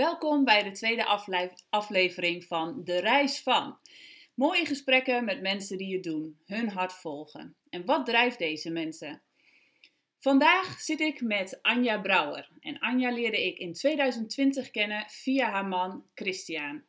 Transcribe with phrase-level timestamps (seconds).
[0.00, 3.78] Welkom bij de tweede afle- aflevering van De Reis van.
[4.34, 7.56] Mooie gesprekken met mensen die het doen, hun hart volgen.
[7.70, 9.22] En wat drijft deze mensen?
[10.18, 12.48] Vandaag zit ik met Anja Brouwer.
[12.60, 16.82] En Anja leerde ik in 2020 kennen via haar man Christian.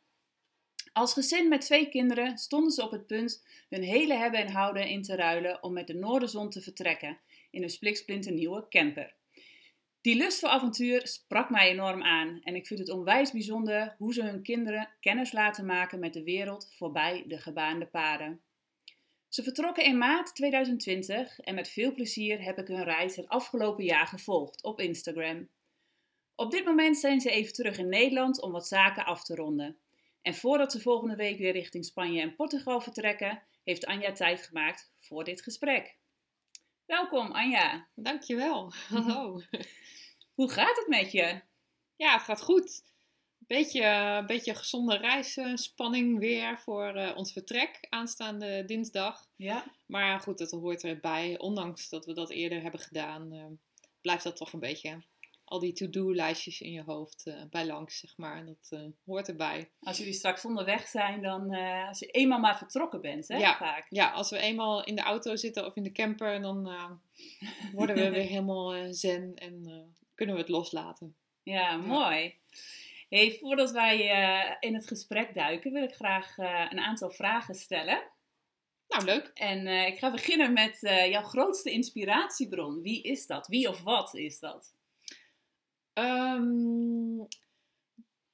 [0.92, 4.88] Als gezin met twee kinderen stonden ze op het punt hun hele hebben en houden
[4.88, 7.18] in te ruilen om met de Noorderzon te vertrekken
[7.50, 9.14] in een nieuwe camper.
[10.02, 14.12] Die lust voor avontuur sprak mij enorm aan en ik vind het onwijs bijzonder hoe
[14.12, 18.40] ze hun kinderen kennis laten maken met de wereld voorbij de gebaande paden.
[19.28, 23.84] Ze vertrokken in maart 2020 en met veel plezier heb ik hun reis het afgelopen
[23.84, 25.48] jaar gevolgd op Instagram.
[26.34, 29.76] Op dit moment zijn ze even terug in Nederland om wat zaken af te ronden.
[30.22, 34.92] En voordat ze volgende week weer richting Spanje en Portugal vertrekken, heeft Anja tijd gemaakt
[34.98, 35.96] voor dit gesprek.
[36.86, 37.88] Welkom Anja.
[37.94, 38.72] Dankjewel.
[38.88, 39.40] Hallo.
[40.34, 41.40] Hoe gaat het met je?
[41.96, 42.82] Ja, het gaat goed.
[43.38, 49.26] Beetje, een beetje gezonde reisspanning weer voor uh, ons vertrek aanstaande dinsdag.
[49.36, 49.64] Ja.
[49.86, 51.38] Maar goed, dat hoort erbij.
[51.38, 53.44] Ondanks dat we dat eerder hebben gedaan, uh,
[54.00, 55.02] blijft dat toch een beetje
[55.52, 58.46] al die to-do-lijstjes in je hoofd uh, bij langs, zeg maar.
[58.46, 59.70] Dat uh, hoort erbij.
[59.80, 63.36] Als jullie straks onderweg zijn, dan uh, als je eenmaal maar vertrokken bent, hè?
[63.36, 63.86] Ja, vaak.
[63.88, 66.62] ja, als we eenmaal in de auto zitten of in de camper, dan
[67.72, 71.16] worden we weer helemaal zen en kunnen we het loslaten.
[71.42, 72.34] Ja, mooi.
[73.08, 73.98] Hey, voordat wij
[74.60, 76.36] in het gesprek duiken, wil ik graag
[76.70, 78.02] een aantal vragen stellen.
[78.88, 79.30] Nou, leuk.
[79.34, 80.78] En ik ga beginnen met
[81.10, 82.82] jouw grootste inspiratiebron.
[82.82, 83.46] Wie is dat?
[83.46, 84.74] Wie of wat is dat?
[85.94, 87.28] Um,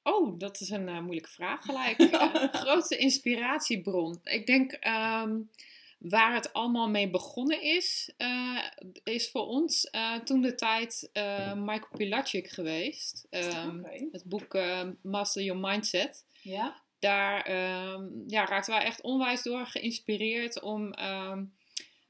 [0.03, 1.99] oh, dat is een uh, moeilijke vraag gelijk.
[1.99, 4.21] uh, grootste inspiratiebron.
[4.23, 5.51] Ik denk um,
[5.99, 8.65] waar het allemaal mee begonnen is, uh,
[9.05, 9.91] is voor ons
[10.25, 11.11] toen de tijd
[11.55, 13.27] Michael Pilacic geweest.
[13.31, 14.09] Um, okay.
[14.13, 14.59] Het boek
[15.03, 16.25] Master Your Mindset.
[16.43, 16.83] Ja.
[16.99, 17.51] Daar
[18.27, 20.95] ja, raakten wij echt onwijs door geïnspireerd om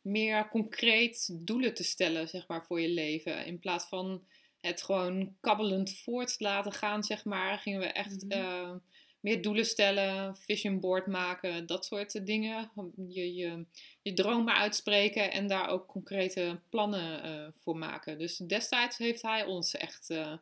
[0.03, 3.47] meer concreet doelen te stellen zeg maar, voor je leven.
[3.47, 4.23] In plaats van
[4.61, 7.59] het gewoon kabbelend voort laten gaan, zeg maar.
[7.59, 8.41] Gingen we echt mm -hmm.
[8.41, 8.75] uh,
[9.21, 12.71] meer doelen stellen, vision board maken, dat soort dingen.
[13.09, 13.65] Je, je,
[14.03, 18.19] je dromen uitspreken en daar ook concrete plannen uh, voor maken.
[18.19, 20.33] Dus destijds heeft hij ons echt uh,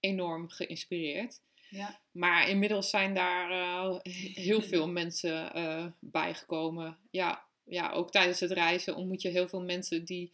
[0.00, 1.40] enorm geïnspireerd.
[1.70, 2.00] Ja.
[2.10, 4.00] Maar inmiddels zijn daar
[4.34, 5.52] heel veel mensen
[5.98, 6.98] bijgekomen.
[7.10, 10.32] Ja, ja, ook tijdens het reizen ontmoet je heel veel mensen die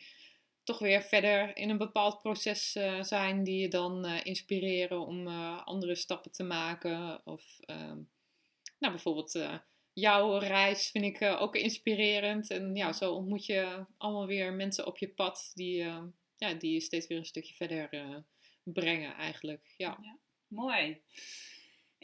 [0.67, 5.27] toch weer verder in een bepaald proces uh, zijn die je dan uh, inspireren om
[5.27, 7.27] uh, andere stappen te maken.
[7.27, 7.99] Of ehm,
[8.79, 9.39] nou, bijvoorbeeld
[9.93, 12.51] jouw reis vind ik ook inspirerend.
[12.51, 15.77] En ja, zo ontmoet je allemaal weer mensen op je pad die,
[16.37, 17.89] ja, die je steeds weer een stukje verder
[18.63, 19.75] brengen eigenlijk.
[19.77, 19.99] Ja.
[20.03, 21.01] ja mooi.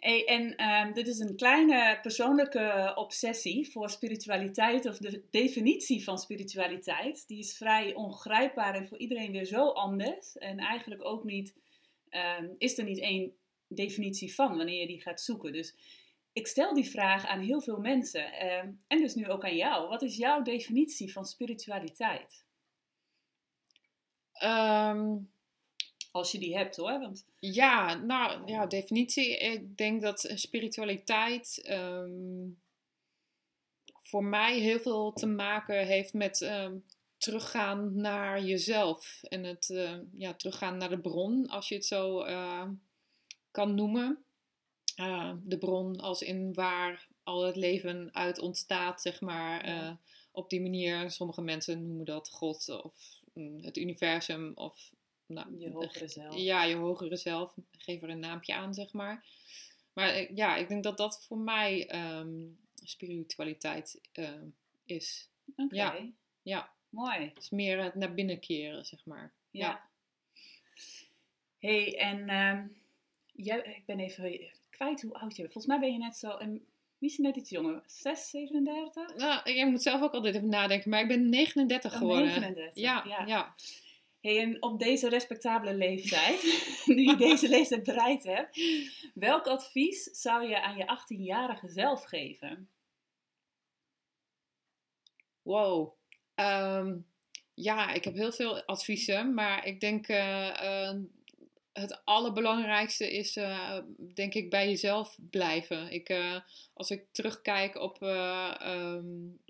[0.03, 6.19] Hey, en um, dit is een kleine persoonlijke obsessie voor spiritualiteit, of de definitie van
[6.19, 7.27] spiritualiteit.
[7.27, 10.37] Die is vrij ongrijpbaar en voor iedereen weer zo anders.
[10.39, 11.55] En eigenlijk ook niet,
[12.11, 13.33] um, is er niet één
[13.69, 15.53] definitie van wanneer je die gaat zoeken.
[15.53, 15.75] Dus
[16.33, 19.89] ik stel die vraag aan heel veel mensen um, en dus nu ook aan jou.
[19.89, 22.45] Wat is jouw definitie van spiritualiteit?
[24.45, 25.32] Um,
[26.13, 26.99] als je die hebt hoor.
[26.99, 27.27] Want...
[27.39, 29.39] Ja, nou ja, definitie.
[29.39, 32.61] Ik denk dat spiritualiteit um,
[34.01, 36.85] voor mij heel veel te maken heeft met um,
[37.17, 39.23] teruggaan naar jezelf.
[39.23, 42.69] En het uh, ja, teruggaan naar de bron, als je het zo uh,
[43.51, 44.25] kan noemen.
[44.97, 49.69] Uh, de bron als in waar al het leven uit ontstaat, zeg maar.
[49.69, 49.99] Ja.
[50.33, 54.93] op die manier, sommige mensen noemen dat God of mm, het universum of
[55.33, 56.37] nou, je hogere zelf.
[56.37, 57.55] Ja, je hogere zelf.
[57.79, 59.25] Geef er een naampje aan, zeg maar.
[59.93, 64.29] Maar eh, ja, ik denk dat dat voor mij um, spiritualiteit uh,
[64.85, 65.29] is.
[65.57, 65.63] Oké.
[65.63, 65.79] Okay.
[65.79, 66.11] Ja,
[66.43, 66.71] ja.
[66.89, 67.19] Mooi.
[67.19, 69.33] Het is meer het naar binnen keren, zeg maar.
[69.51, 69.69] Ja.
[69.69, 69.89] ja.
[71.59, 72.77] hey, en um,
[73.33, 75.53] jij, ik ben even kwijt hoe oud je bent.
[75.53, 76.39] Volgens mij ben je net zo...
[76.39, 76.67] Een,
[76.99, 77.83] misschien net iets jonger.
[77.87, 79.17] 6, 37?
[79.17, 80.91] Nou, jij moet zelf ook altijd even nadenken.
[80.91, 82.27] Maar ik ben 39 geworden.
[82.27, 83.05] 39, ja.
[83.07, 83.27] ja.
[83.27, 83.55] ja.
[84.23, 86.43] Hey, en op deze respectabele leeftijd,
[86.87, 88.61] nu je deze leeftijd bereikt hebt,
[89.15, 92.69] welk advies zou je aan je 18-jarige zelf geven?
[95.43, 95.93] Wow.
[96.35, 97.07] Um,
[97.55, 100.95] ja, ik heb heel veel adviezen, maar ik denk uh, uh,
[101.73, 103.79] het allerbelangrijkste is, uh,
[104.15, 105.93] denk ik, bij jezelf blijven.
[105.93, 106.15] Ik,
[106.75, 108.03] als ik terugkijk op,
[108.63, 109.41] um,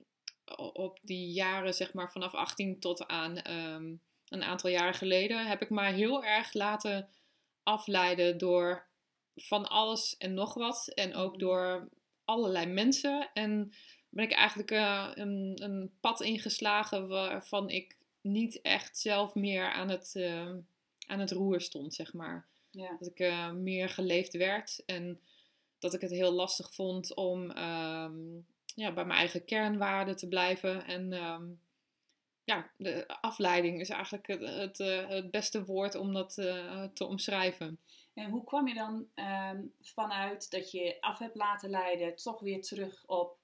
[0.73, 3.51] op die jaren, zeg maar vanaf 18 tot aan.
[3.51, 4.01] Um,
[4.33, 7.09] een aantal jaren geleden heb ik mij heel erg laten
[7.63, 8.87] afleiden door
[9.35, 10.93] van alles en nog wat.
[10.95, 11.89] En ook door
[12.25, 13.31] allerlei mensen.
[13.35, 13.73] En
[14.09, 19.89] ben ik eigenlijk uh, een, een pad ingeslagen waarvan ik niet echt zelf meer aan
[19.89, 20.51] het, uh,
[21.07, 22.47] aan het roer stond, zeg maar.
[22.71, 22.97] Ja.
[22.99, 25.21] Dat ik uh, meer geleefd werd en
[25.79, 30.87] dat ik het heel lastig vond om um, ja, bij mijn eigen kernwaarden te blijven.
[30.87, 31.61] En um,
[32.55, 34.79] ja, de afleiding is eigenlijk het, het,
[35.09, 36.35] het beste woord om dat
[36.95, 37.79] te omschrijven.
[38.15, 42.63] En hoe kwam je dan um, vanuit dat je af hebt laten leiden, toch weer
[42.63, 43.39] terug op,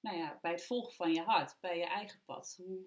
[0.00, 2.54] nou ja, bij het volgen van je hart, bij je eigen pad?
[2.56, 2.78] Hoe...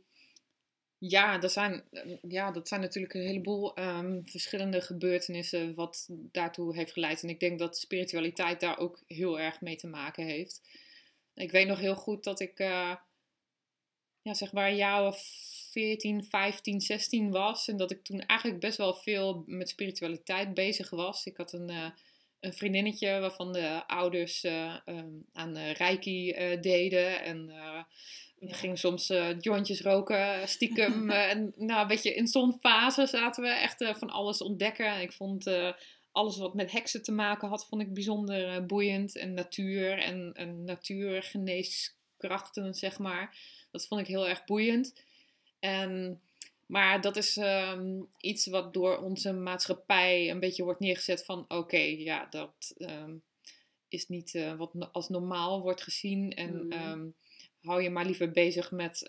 [0.98, 1.84] Ja, dat zijn,
[2.22, 7.24] ja, dat zijn natuurlijk een heleboel um, verschillende gebeurtenissen wat daartoe heeft geleid.
[7.24, 10.62] En ik denk dat spiritualiteit daar ook heel erg mee te maken heeft.
[11.34, 12.96] Ik weet nog heel goed dat ik, uh,
[14.22, 15.24] ja, zeg maar, of
[15.72, 17.68] 14, 15, 16 was.
[17.68, 21.26] En dat ik toen eigenlijk best wel veel met spiritualiteit bezig was.
[21.26, 21.90] Ik had een, uh,
[22.40, 27.24] een vriendinnetje waarvan de ouders uh, um, aan uh, reiki deden.
[27.24, 27.46] En
[28.40, 29.08] we gingen soms
[29.40, 31.10] jointjes roken, stiekem.
[31.34, 35.02] en nou, een beetje in zo'n fase zaten we echt van alles ontdekken.
[35.02, 35.48] Ik vond
[36.12, 39.18] alles wat met heksen te maken had, vond ik bijzonder boeiend.
[39.18, 43.36] En natuur en, en natuurgeneeskrachten, zeg maar.
[43.72, 44.94] Dat vond ik heel erg boeiend.
[45.60, 46.22] En,
[46.66, 51.56] maar dat is um, iets wat door onze maatschappij een beetje wordt neergezet van oké,
[51.56, 53.24] okay, ja, dat um,
[53.88, 56.34] is niet uh, wat als normaal wordt gezien.
[56.34, 56.72] En mm.
[56.72, 57.16] um,
[57.62, 59.02] hou je maar liever bezig met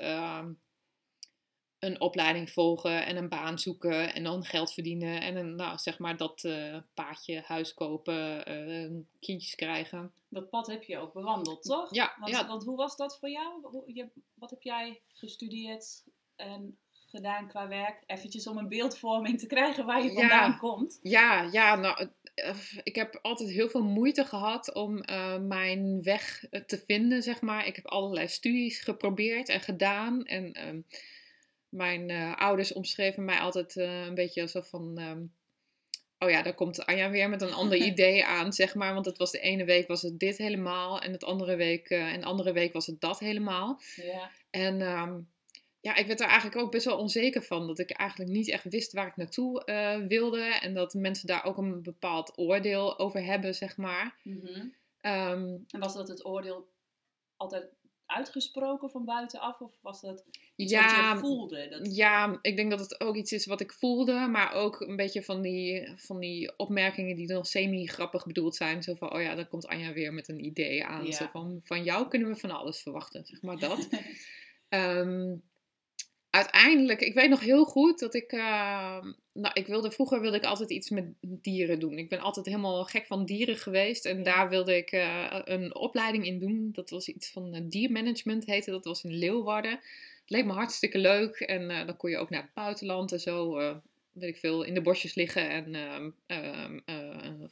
[1.83, 5.21] een opleiding volgen en een baan zoeken en dan geld verdienen.
[5.21, 10.13] En een, nou, zeg maar dat uh, paadje, huis kopen, uh, kindjes krijgen.
[10.29, 11.95] Dat pad heb je ook bewandeld, toch?
[11.95, 12.17] Ja.
[12.19, 12.47] Want, ja.
[12.47, 13.61] want hoe was dat voor jou?
[14.35, 16.03] Wat heb jij gestudeerd?
[16.37, 18.03] en gedaan qua werk?
[18.07, 20.99] Eventjes om een beeldvorming te krijgen waar je vandaan ja, komt.
[21.03, 22.09] Ja, ja, nou,
[22.83, 27.67] ik heb altijd heel veel moeite gehad om uh, mijn weg te vinden, zeg maar.
[27.67, 30.25] Ik heb allerlei studies geprobeerd en gedaan.
[30.25, 30.87] En um,
[31.73, 35.01] mijn uh, ouders omschreven mij altijd uh, een beetje alsof van...
[35.01, 35.35] Um,
[36.19, 38.95] oh ja, daar komt Anja weer met een ander idee aan, zeg maar.
[38.95, 42.21] Want het was de ene week was het dit helemaal en het andere week, en
[42.21, 43.81] de andere week was het dat helemaal.
[43.97, 44.31] Ja.
[44.51, 44.81] En...
[44.81, 45.31] Um,
[45.83, 47.67] ja, ik werd er eigenlijk ook best wel onzeker van.
[47.67, 50.43] Dat ik eigenlijk niet echt wist waar ik naartoe uh, wilde.
[50.43, 54.21] En dat mensen daar ook een bepaald oordeel over hebben, zeg maar.
[54.23, 54.75] Mm -hmm.
[55.13, 56.69] um, en was dat het oordeel
[57.37, 57.71] altijd
[58.15, 59.61] uitgesproken van buitenaf?
[59.61, 60.25] Of was dat
[60.57, 61.69] iets ja, wat je voelde?
[61.69, 61.97] Dat...
[61.97, 64.13] Ja, ik denk dat het ook iets is wat ik voelde.
[64.13, 68.83] Maar ook een beetje van die, van die opmerkingen die dan semi-grappig bedoeld zijn.
[68.83, 71.07] Zo van, oh ja, dan komt Anja weer met een idee aan.
[71.07, 71.13] Ja.
[71.13, 73.89] Zo van, van jou kunnen we van alles verwachten, zeg maar dat.
[74.69, 75.43] um,
[76.33, 80.45] uiteindelijk, ik weet nog heel goed dat ik, uh, nou, ik wilde, vroeger wilde ik
[80.45, 81.99] altijd iets met dieren doen.
[81.99, 86.27] Ik ben altijd helemaal gek van dieren geweest en daar wilde ik uh, een opleiding
[86.27, 86.69] in doen.
[86.73, 89.71] Dat was iets van uh, diermanagement heette, dat was in Leeuwarden.
[89.71, 93.21] Het leek me hartstikke leuk en uh, dan kon je ook naar het buitenland en
[93.21, 93.55] zo,
[94.13, 95.75] weet ik veel, in de bosjes liggen en
[96.27, 96.79] ehm,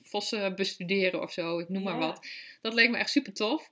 [0.03, 1.91] vossen bestuderen of zo, ik noem Ja.
[1.91, 2.27] maar wat.
[2.61, 3.71] Dat leek me echt super tof.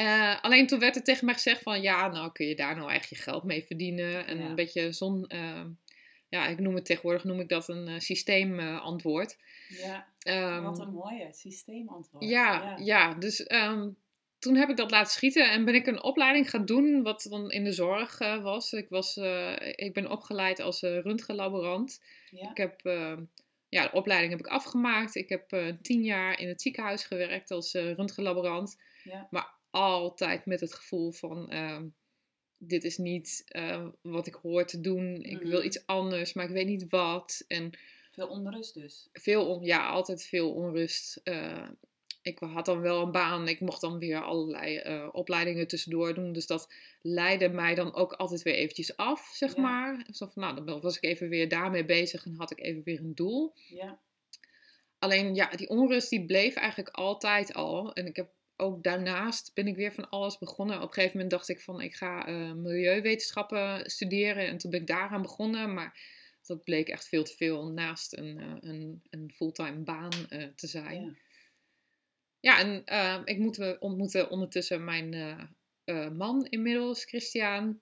[0.00, 2.90] Uh, alleen toen werd er tegen mij gezegd van ja, nou kun je daar nou
[2.92, 4.26] echt je geld mee verdienen.
[4.26, 4.44] En Ja.
[4.44, 5.60] een beetje zo'n, uh,
[6.28, 9.36] ja, ik noem het tegenwoordig, noem ik dat een uh, systeemantwoord.
[9.68, 12.24] Ja, Ehm, wat een mooie systeemantwoord.
[12.24, 13.14] ja, ja.
[13.14, 13.88] dus ehm,
[14.38, 17.50] toen heb ik dat laten schieten en ben ik een opleiding gaan doen wat dan
[17.50, 18.72] in de zorg eh, was.
[18.72, 22.02] Ik, was eh, ik ben opgeleid als uh, röntgenlaborant.
[22.30, 22.50] Ja.
[22.50, 23.22] Ik heb, ehm,
[23.68, 25.14] ja, de opleiding heb ik afgemaakt.
[25.14, 28.80] Ik heb eh, tien jaar in het ziekenhuis gewerkt als uh, röntgenlaborant.
[29.02, 29.26] Ja.
[29.30, 31.86] Maar altijd met het gevoel van, ehm,
[32.58, 35.22] dit is niet eh, wat ik hoor te doen.
[35.22, 35.66] Ik wil Mhm.
[35.66, 37.44] iets anders, maar ik weet niet wat.
[37.48, 37.70] En
[38.12, 39.08] Veel onrust dus.
[39.12, 41.20] veel, on, ja, altijd veel onrust.
[41.24, 41.68] Eh,
[42.22, 43.48] ik had dan wel een baan.
[43.48, 46.32] Ik mocht dan weer allerlei eh, opleidingen tussendoor doen.
[46.32, 49.62] Dus dat leidde mij dan ook altijd weer eventjes af, zeg Ja.
[49.62, 50.06] maar.
[50.12, 52.98] Zo van, nou, dan was ik even weer daarmee bezig en had ik even weer
[52.98, 53.54] een doel.
[53.68, 53.98] Ja.
[54.98, 57.92] Alleen ja, die onrust die bleef eigenlijk altijd al.
[57.94, 60.76] En ik heb ook daarnaast ben ik weer van alles begonnen.
[60.76, 64.46] Op een gegeven moment dacht ik van ik ga eh, milieuwetenschappen studeren.
[64.46, 65.74] En toen ben ik daaraan begonnen.
[65.74, 66.00] Maar
[66.42, 70.66] dat bleek echt veel te veel naast een, eh, een, een fulltime baan eh, te
[70.66, 71.02] zijn.
[71.02, 71.24] Ja.
[72.40, 75.14] Ja, en ik moet, ontmoette ondertussen mijn
[76.16, 77.80] man inmiddels, Christian.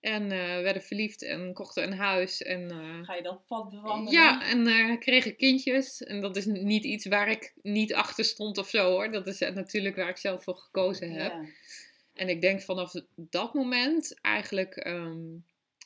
[0.00, 2.42] En eh, werden verliefd en kochten een huis.
[2.42, 4.12] En, eh, Ga je dat pad bewandelen?
[4.12, 6.02] ja, en eh, kregen kindjes.
[6.02, 9.10] En dat is niet iets waar ik niet achter stond of zo hoor.
[9.10, 11.32] Dat is natuurlijk waar ik zelf voor gekozen heb.
[11.32, 11.44] Ja.
[12.14, 15.26] En ik denk vanaf dat moment eigenlijk, ehm,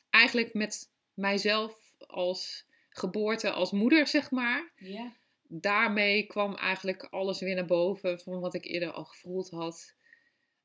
[0.09, 4.71] eigenlijk met mijzelf als geboorte, als moeder zeg maar.
[4.77, 5.13] Ja.
[5.55, 9.93] daarmee kwam eigenlijk alles weer naar boven van wat ik eerder al gevoeld had.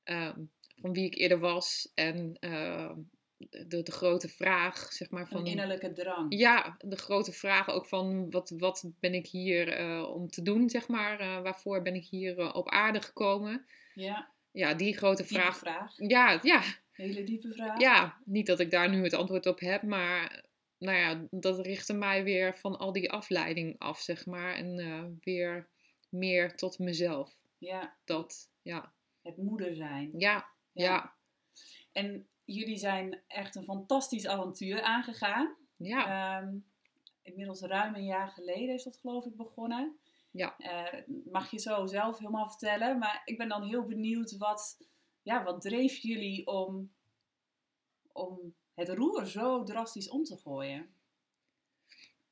[0.05, 0.41] Ehm,
[0.81, 1.91] van wie ik eerder was.
[1.95, 2.95] En ehm,
[3.67, 5.29] de, de grote vraag, zeg maar.
[5.29, 6.35] Van, Een innerlijke drang.
[6.39, 10.71] ja, de grote vraag ook van wat, wat ben ik hier eh, om te doen,
[10.71, 11.21] zeg maar.
[11.21, 13.67] Eh, waarvoor ben ik hier eh, op aarde gekomen?
[13.95, 15.59] Ja, Ja, die grote diepe vraag.
[15.59, 15.93] vraag.
[15.97, 17.81] Ja, ja, Hele diepe vraag.
[17.81, 20.45] ja, niet dat ik daar nu het antwoord op heb, maar
[20.79, 24.55] nou ja, dat richtte mij weer van al die afleiding af, zeg maar.
[24.55, 25.69] En weer
[26.09, 27.33] meer tot mezelf.
[27.59, 28.93] Ja, Dat, ja,
[29.23, 30.11] het moeder zijn.
[30.17, 31.15] ja, ja,
[31.93, 35.57] En jullie zijn echt een fantastisch avontuur aangegaan.
[35.77, 36.41] ja.
[36.41, 36.57] Ehm,
[37.23, 39.99] inmiddels ruim een jaar geleden is dat geloof ik begonnen.
[40.33, 40.59] Ja.
[40.59, 41.01] Eh,
[41.31, 42.99] mag je zo zelf helemaal vertellen.
[42.99, 44.79] Maar ik ben dan heel benieuwd wat,
[45.23, 46.93] ja, wat dreef jullie om,
[48.13, 50.87] om het roer zo drastisch om te gooien?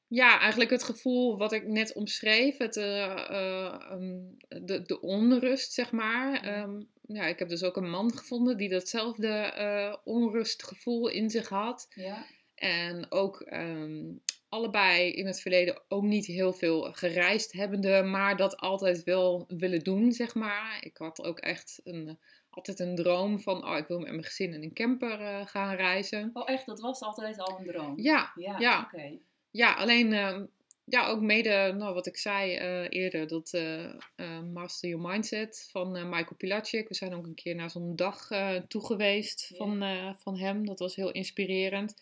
[0.09, 4.21] Ja, eigenlijk het gevoel wat ik net omschreef, het, eh, eh, ehm,
[4.65, 6.45] de, de onrust, zeg maar.
[6.45, 6.69] Ja.
[7.07, 11.87] Ja, ik heb dus ook een man gevonden die datzelfde eh, onrustgevoel in zich had.
[11.95, 14.13] Ja, En ook ehm,
[14.49, 19.85] allebei in het verleden ook niet heel veel gereisd hebbende, maar dat altijd wel willen
[19.85, 20.79] doen, zeg maar.
[20.81, 22.19] Ik had ook echt een,
[22.51, 25.75] altijd een droom van, oh, ik wil met mijn gezin in een camper eh, gaan
[25.75, 26.31] reizen.
[26.33, 27.93] oh echt, dat was altijd al een droom.
[27.97, 28.81] Ja, ja, ja.
[28.81, 29.19] oké.
[29.51, 30.45] ja alleen, ehm,
[30.89, 35.69] ja, ook mede, nou, wat ik zei eh, eerder, dat eh, eh, Master Your Mindset
[35.71, 36.89] van Michael Pilacic.
[36.89, 38.29] We zijn ook een keer naar zo'n dag
[38.69, 39.57] toe geweest Ja.
[39.57, 40.67] van, van hem.
[40.67, 41.95] Dat was heel inspirerend.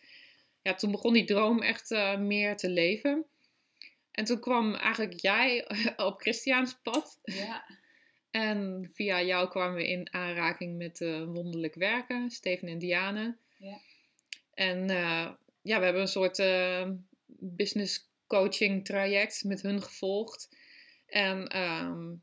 [0.62, 3.24] Ja, toen begon die droom echt meer te leven.
[4.10, 7.18] En toen kwam eigenlijk jij op Christiaans pad.
[7.22, 7.64] Ja,
[8.30, 13.36] En via jou kwamen we in aanraking met wonderlijk werken, Steven en Diane.
[13.58, 13.78] Ja.
[14.54, 14.88] En
[15.62, 16.42] ja, we hebben een soort
[17.26, 20.56] business coaching traject met hun gevolgd.
[21.06, 22.14] En ehm,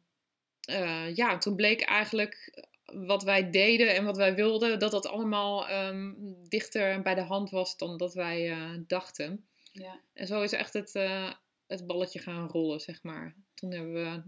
[0.61, 5.67] eh, ja, toen bleek eigenlijk wat wij deden en wat wij wilden, dat dat allemaal
[5.67, 6.13] ehm,
[6.47, 9.45] dichter bij de hand was dan dat wij eh, dachten.
[9.71, 10.01] ja.
[10.13, 11.33] En zo is echt het, eh,
[11.67, 13.35] het balletje gaan rollen, zeg maar.
[13.53, 14.23] Toen hebben we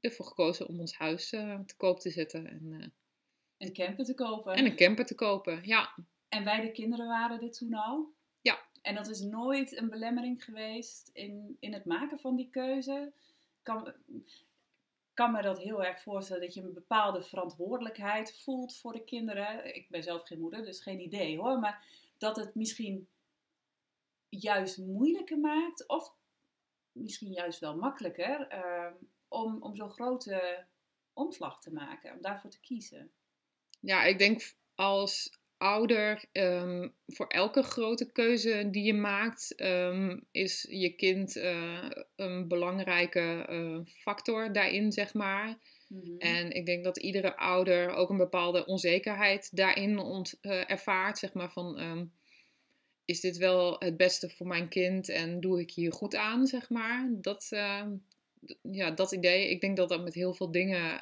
[0.00, 2.92] ervoor gekozen om ons huis te koop te zetten en,
[3.58, 4.54] Een camper te kopen.
[4.54, 5.60] en een camper te kopen.
[5.62, 5.94] Ja,
[6.28, 8.16] En wij de kinderen waren er toen al?
[8.82, 13.12] En dat is nooit een belemmering geweest in, in het maken van die keuze?
[13.62, 13.92] Kan,
[15.14, 19.74] kan me dat heel erg voorstellen dat je een bepaalde verantwoordelijkheid voelt voor de kinderen.
[19.74, 21.58] Ik ben zelf geen moeder, dus geen idee hoor.
[21.58, 21.84] Maar
[22.18, 23.08] dat het misschien
[24.28, 26.14] juist moeilijker maakt, of
[26.92, 28.92] misschien juist wel makkelijker, ehm,
[29.28, 30.66] om, om zo'n grote
[31.12, 33.10] omslag te maken, om daarvoor te kiezen.
[33.80, 40.66] ja ik denk als ouder, ehm, voor elke grote keuze die je maakt, ehm, is
[40.70, 45.58] je kind eh, een belangrijke eh, factor daarin, zeg maar.
[45.88, 46.18] Mhm.
[46.18, 51.18] En ik denk dat iedere ouder ook een bepaalde onzekerheid daarin ont, eh, ervaart.
[51.18, 52.04] Zeg maar van, ehm,
[53.04, 56.70] is dit wel het beste voor mijn kind en doe ik hier goed aan, zeg
[56.70, 57.08] maar.
[57.12, 57.48] Dat,
[58.62, 61.00] ja, dat idee, ik denk dat dat met heel veel dingen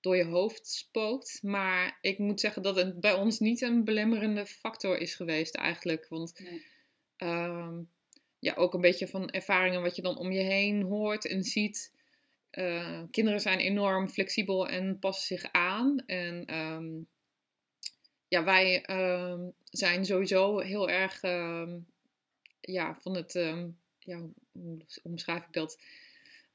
[0.00, 1.42] door je hoofd spookt.
[1.42, 6.06] Maar ik moet zeggen dat het bij ons niet een belemmerende factor is geweest eigenlijk.
[6.08, 6.66] Want Nee.
[7.16, 7.80] Ehm,
[8.38, 11.98] ja, ook een beetje van ervaringen wat je dan om je heen hoort en ziet.
[12.50, 15.98] Eh, kinderen zijn enorm flexibel en passen zich aan.
[16.06, 16.88] En ehm,
[18.28, 21.20] ja, wij ehm, zijn sowieso heel erg
[22.60, 23.32] ja, van het,
[23.98, 25.78] ja, hoe hoe omschrijf ik dat?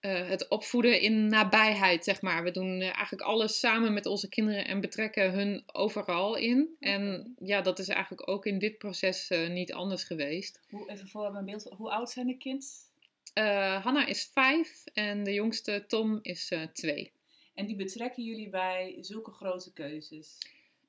[0.06, 2.44] Eh, het opvoeden in nabijheid, zeg maar.
[2.44, 6.76] We doen eh, eigenlijk alles samen met onze kinderen en betrekken hun overal in.
[6.80, 10.62] En ja, dat is eigenlijk ook in dit proces eh, niet anders geweest.
[10.70, 12.90] Hoe, even voor mijn beeld, hoe oud zijn de kind?
[13.34, 17.12] Eh Hanna is vijf en de jongste Tom is twee.
[17.54, 20.38] En die betrekken jullie bij zulke grote keuzes.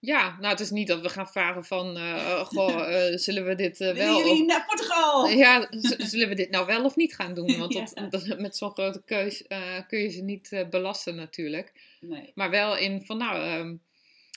[0.00, 3.54] Ja, nou het is niet dat we gaan vragen van, eh, goh, eh, zullen we
[3.54, 4.18] dit eh, Willen wel...
[4.18, 5.28] jullie naar Portugal?
[5.44, 7.58] ja, zullen we dit nou wel of niet gaan doen?
[7.58, 8.06] Want dat, Ja.
[8.08, 9.44] dat- met zo'n grote keus
[9.88, 11.72] kun je ze niet belasten natuurlijk.
[12.00, 12.32] Nee.
[12.34, 13.74] Maar wel in van, nou, ehm,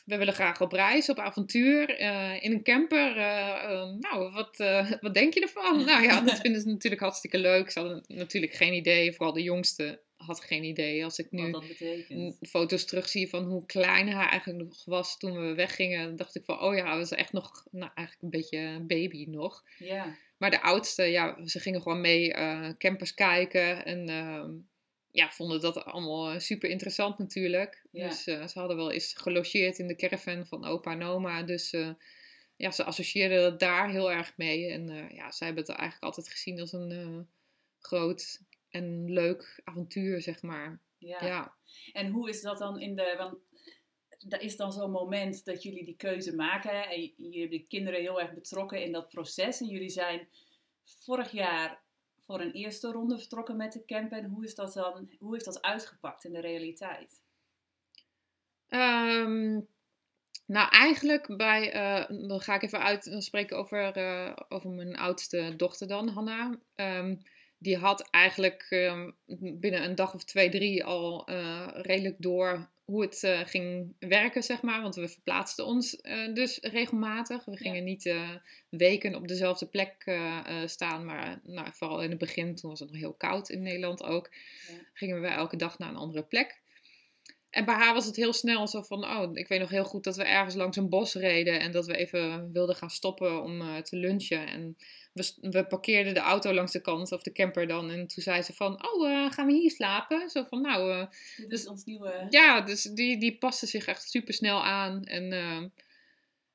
[0.05, 1.99] we willen graag op reis, op avontuur,
[2.43, 3.17] in een camper.
[3.17, 4.57] eh, eh, nou, wat,
[5.01, 5.85] wat denk je ervan?
[5.85, 7.71] nou ja, dat vinden ze natuurlijk hartstikke leuk.
[7.71, 11.03] Ze hadden natuurlijk geen idee, vooral de jongste had geen idee.
[11.03, 11.55] Als ik nu
[12.41, 16.61] foto's terugzie van hoe klein hij eigenlijk nog was toen we weggingen, dacht ik van,
[16.61, 19.63] oh ja, dat is echt nog, nou eigenlijk een beetje een baby nog.
[19.77, 20.17] Ja.
[20.37, 24.51] Maar de oudste, ja, ze gingen gewoon mee eh, campers kijken en ehm,
[25.11, 27.85] ja, vonden dat allemaal super interessant natuurlijk.
[27.91, 28.07] Ja.
[28.07, 31.73] Dus eh, ze hadden wel eens gelogeerd in de caravan van opa en oma, dus
[31.73, 31.89] eh,
[32.55, 34.71] ja, ze associeerden dat daar heel erg mee.
[34.71, 37.27] En ja, zij hebben het eigenlijk altijd gezien als een
[37.79, 40.79] groot en leuk avontuur, zeg maar.
[40.97, 41.25] Ja.
[41.25, 41.53] Ja.
[41.93, 43.15] En hoe is dat dan in de.
[43.17, 43.37] Want
[44.33, 46.89] er is dan zo'n moment dat jullie die keuze maken.
[46.89, 49.61] En jullie hebben de kinderen heel erg betrokken in dat proces.
[49.61, 50.27] En jullie zijn
[50.83, 51.81] vorig jaar
[52.19, 54.17] voor een eerste ronde vertrokken met de camper.
[54.17, 55.09] En hoe is dat dan?
[55.19, 57.21] Hoe heeft dat uitgepakt in de realiteit?
[58.67, 59.59] Ehm,
[60.45, 64.95] nou, eigenlijk bij, eh, dan ga ik even uit, dan spreken over, eh, over mijn
[64.95, 66.59] oudste dochter dan, Hanna.
[66.75, 67.15] Ehm,
[67.59, 69.09] die had eigenlijk ehm,
[69.59, 74.43] binnen een dag of twee, drie al eh, redelijk door hoe het eh, ging werken,
[74.43, 74.81] zeg maar.
[74.81, 77.45] Want we verplaatsten ons eh, dus regelmatig.
[77.45, 78.13] We gingen niet
[78.69, 80.17] weken op dezelfde plek
[80.65, 84.03] staan, maar nou, vooral in het begin, toen was het nog heel koud in Nederland
[84.03, 84.29] ook,
[84.67, 84.73] Ja.
[84.93, 86.59] gingen we elke dag naar een andere plek.
[87.49, 90.03] En bij haar was het heel snel zo van, oh, ik weet nog heel goed
[90.03, 93.61] dat we ergens langs een bos reden en dat we even wilden gaan stoppen om
[93.61, 94.47] eh, te lunchen.
[94.47, 94.77] En
[95.13, 98.41] we, we parkeerden de auto langs de kant, of de camper dan, en toen zei
[98.41, 100.29] ze van, oh, eh, gaan we hier slapen?
[100.29, 101.05] Zo van, nou, eh,
[101.37, 102.25] Dit Dus- is ons nieuwe.
[102.29, 105.03] ja, dus die, die paste zich echt super snel aan.
[105.03, 105.29] En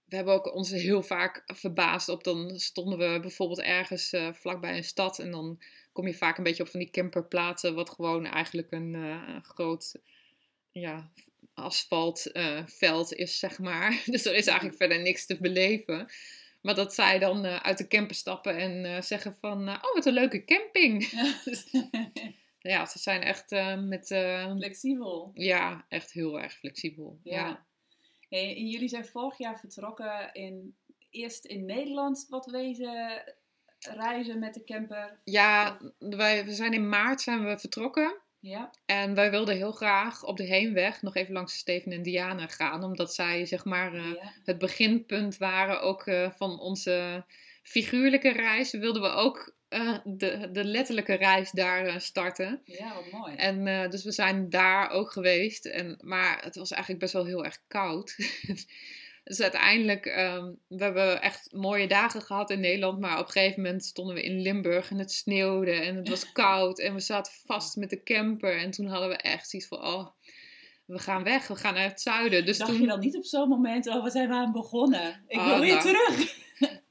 [0.05, 2.25] we hebben ook ons heel vaak verbaasd op.
[2.25, 5.19] Dan stonden we bijvoorbeeld ergens vlakbij een stad.
[5.19, 7.75] En dan kom je vaak een beetje op van die camperplaatsen.
[7.75, 8.97] Wat gewoon eigenlijk een
[9.43, 9.95] groot
[10.75, 11.11] ja,
[11.55, 14.03] asfaltveld is, zeg maar.
[14.07, 16.07] Dus er is eigenlijk verder niks te beleven.
[16.63, 19.69] Maar dat zij dan eh, uit de camper stappen en eh, zeggen van...
[19.69, 21.11] eh, oh, wat een leuke camping.
[22.59, 24.11] ja, ze zijn echt eh, met...
[24.11, 25.31] eh, Flexibel.
[25.35, 27.19] ja, echt heel erg flexibel.
[27.23, 27.35] Ja.
[27.47, 27.67] Ja.
[28.29, 30.77] Hey, en jullie zijn vorig jaar vertrokken in,
[31.11, 33.23] eerst in Nederland wat wezen
[33.79, 35.21] reizen met de camper.
[35.25, 38.23] Ja, wij, we zijn in maart zijn we vertrokken.
[38.47, 42.47] Ja, En wij wilden heel graag op de heenweg nog even langs Steven en Diana
[42.47, 42.85] gaan.
[42.85, 44.33] Omdat zij zeg maar eh, ja.
[44.45, 47.25] het beginpunt waren ook eh, van onze
[47.63, 48.73] figuurlijke reis.
[48.73, 52.61] Wilden we ook eh, de, de letterlijke reis daar starten.
[52.65, 53.35] ja, wat mooi.
[53.35, 55.67] En dus we zijn daar ook geweest.
[55.67, 58.17] En, maar het was eigenlijk best wel heel erg koud.
[59.25, 63.01] dus uiteindelijk, ehm, we hebben echt mooie dagen gehad in Nederland.
[63.01, 66.33] Maar op een gegeven moment stonden we in Limburg en het sneeuwde en het was
[66.43, 66.79] koud.
[66.81, 68.59] En we zaten vast met de camper.
[68.59, 70.07] En toen hadden we echt zoiets van, oh,
[70.87, 71.47] we gaan weg.
[71.47, 72.45] We gaan naar het zuiden.
[72.47, 75.25] Dus Dacht toen, je dan niet op zo'n moment, oh, we zijn we aan begonnen?
[75.29, 75.81] Ik Oh, wil weer nou.
[75.81, 76.43] terug.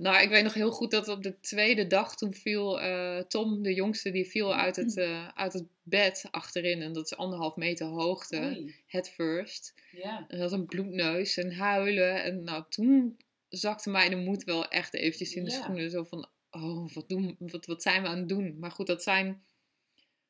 [0.04, 3.62] Nou, ik weet nog heel goed dat op de tweede dag toen viel eh, Tom,
[3.64, 6.82] de jongste, die viel uit het, eh, uit het bed achterin.
[6.82, 9.74] En dat is anderhalf meter hoogte, Oei, head first.
[9.92, 10.26] ja.
[10.28, 12.24] En had een bloedneus en huilen.
[12.24, 13.18] En nou, toen
[13.50, 15.62] zakte mij de moed wel echt eventjes in de Ja.
[15.62, 15.90] schoenen.
[15.90, 18.60] Zo van, oh, wat, doen, wat, wat zijn we aan het doen?
[18.60, 19.44] Maar goed, dat zijn,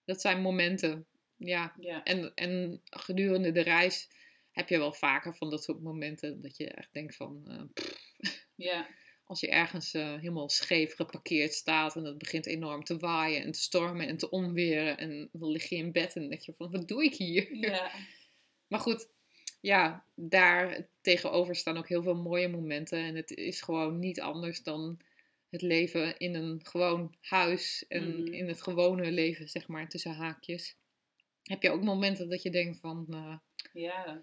[0.05, 1.05] dat zijn momenten.
[1.37, 2.03] Ja, ja.
[2.03, 4.09] en, en gedurende de reis
[4.51, 6.41] heb je wel vaker van dat soort momenten.
[6.41, 8.13] Dat je echt denkt van, pff,
[8.55, 8.87] ja.
[9.25, 11.95] Als je ergens eh, helemaal scheef geparkeerd staat.
[11.95, 14.97] En het begint enorm te waaien en te stormen en te onweren.
[14.97, 17.55] En dan lig je in bed en denk je van, wat doe ik hier?
[17.55, 17.91] ja.
[18.67, 19.07] Maar goed,
[19.61, 22.99] ja, daar tegenover staan ook heel veel mooie momenten.
[22.99, 24.99] En het is gewoon niet anders dan
[25.49, 27.85] het leven in een gewoon huis.
[27.87, 28.33] En Mhm.
[28.33, 30.75] in het gewone leven, zeg maar, tussen haakjes.
[31.43, 33.37] Heb je ook momenten dat je denkt van, eh,
[33.73, 34.21] Ja,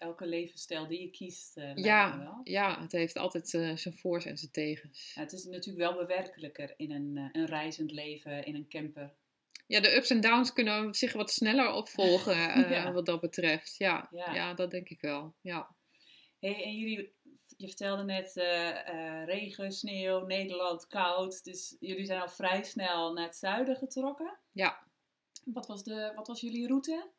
[0.00, 2.40] elke levensstijl die je kiest, eh, ja, wel.
[2.44, 5.12] ja, het heeft altijd eh, zijn voor's en zijn tegens.
[5.14, 9.14] Ja, het is natuurlijk wel bewerkelijker in een, eh, een reizend leven, in een camper.
[9.66, 12.36] Ja, de ups en downs kunnen zich wat sneller opvolgen
[12.70, 12.92] Ja.
[12.92, 13.76] wat dat betreft.
[13.76, 14.34] Ja, Ja.
[14.34, 14.54] ja.
[14.54, 15.34] dat denk ik wel.
[15.40, 15.74] Ja.
[16.38, 17.12] Hey, en jullie,
[17.56, 18.32] je vertelde net
[19.26, 21.44] regen, sneeuw, Nederland, koud.
[21.44, 24.38] Dus jullie zijn al vrij snel naar het zuiden getrokken.
[24.52, 24.86] Ja.
[25.44, 27.10] Wat was, de, wat was jullie route?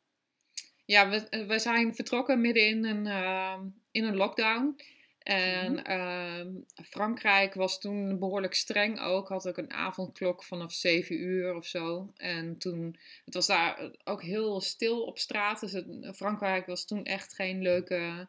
[0.92, 4.76] Ja, we, eh, we zijn vertrokken midden in een, ehm, in een lockdown.
[5.22, 5.84] En Mhm.
[5.84, 6.48] ehm,
[6.84, 9.28] Frankrijk was toen behoorlijk streng ook.
[9.28, 12.12] Had ook een avondklok vanaf 7 uur of zo.
[12.16, 15.60] En toen, het was daar ook heel stil op straat.
[15.60, 18.28] Dus het- Frankrijk was toen echt geen leuke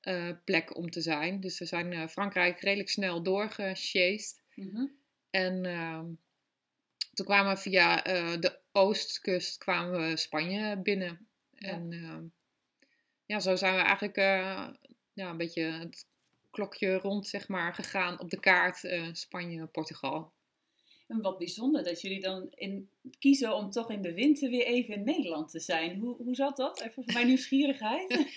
[0.00, 1.40] eh, plek om te zijn.
[1.40, 4.42] Dus we zijn eh, Frankrijk redelijk snel doorgesjeest.
[4.54, 4.86] Mhm.
[5.30, 6.04] En ehm,
[7.14, 7.96] toen kwamen we via
[8.36, 11.26] de oostkust kwamen we Spanje binnen.
[11.56, 11.68] Ja.
[11.68, 12.24] En ehm,
[13.26, 14.68] ja, zo zijn we eigenlijk eh,
[15.12, 16.06] ja, een beetje het
[16.50, 20.32] klokje rond zeg maar, gegaan op de kaart eh, Spanje-Portugal.
[21.06, 22.88] En wat bijzonder dat jullie dan in,
[23.18, 25.98] kiezen om toch in de winter weer even in Nederland te zijn.
[25.98, 26.80] Hoe, hoe zat dat?
[26.80, 28.14] Even voor mijn nieuwsgierigheid.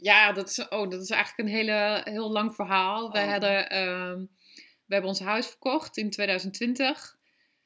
[0.00, 3.12] Ja, dat is, oh, dat is eigenlijk een hele, heel lang verhaal.
[3.12, 3.30] We, Oh.
[3.30, 4.18] hadden, ehm,
[4.86, 7.18] we hebben ons huis verkocht in 2020.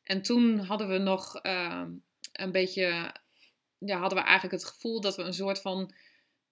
[0.03, 1.90] En toen hadden we nog ehm,
[2.33, 3.14] een beetje...
[3.84, 5.92] Ja, hadden we eigenlijk het gevoel dat we een soort van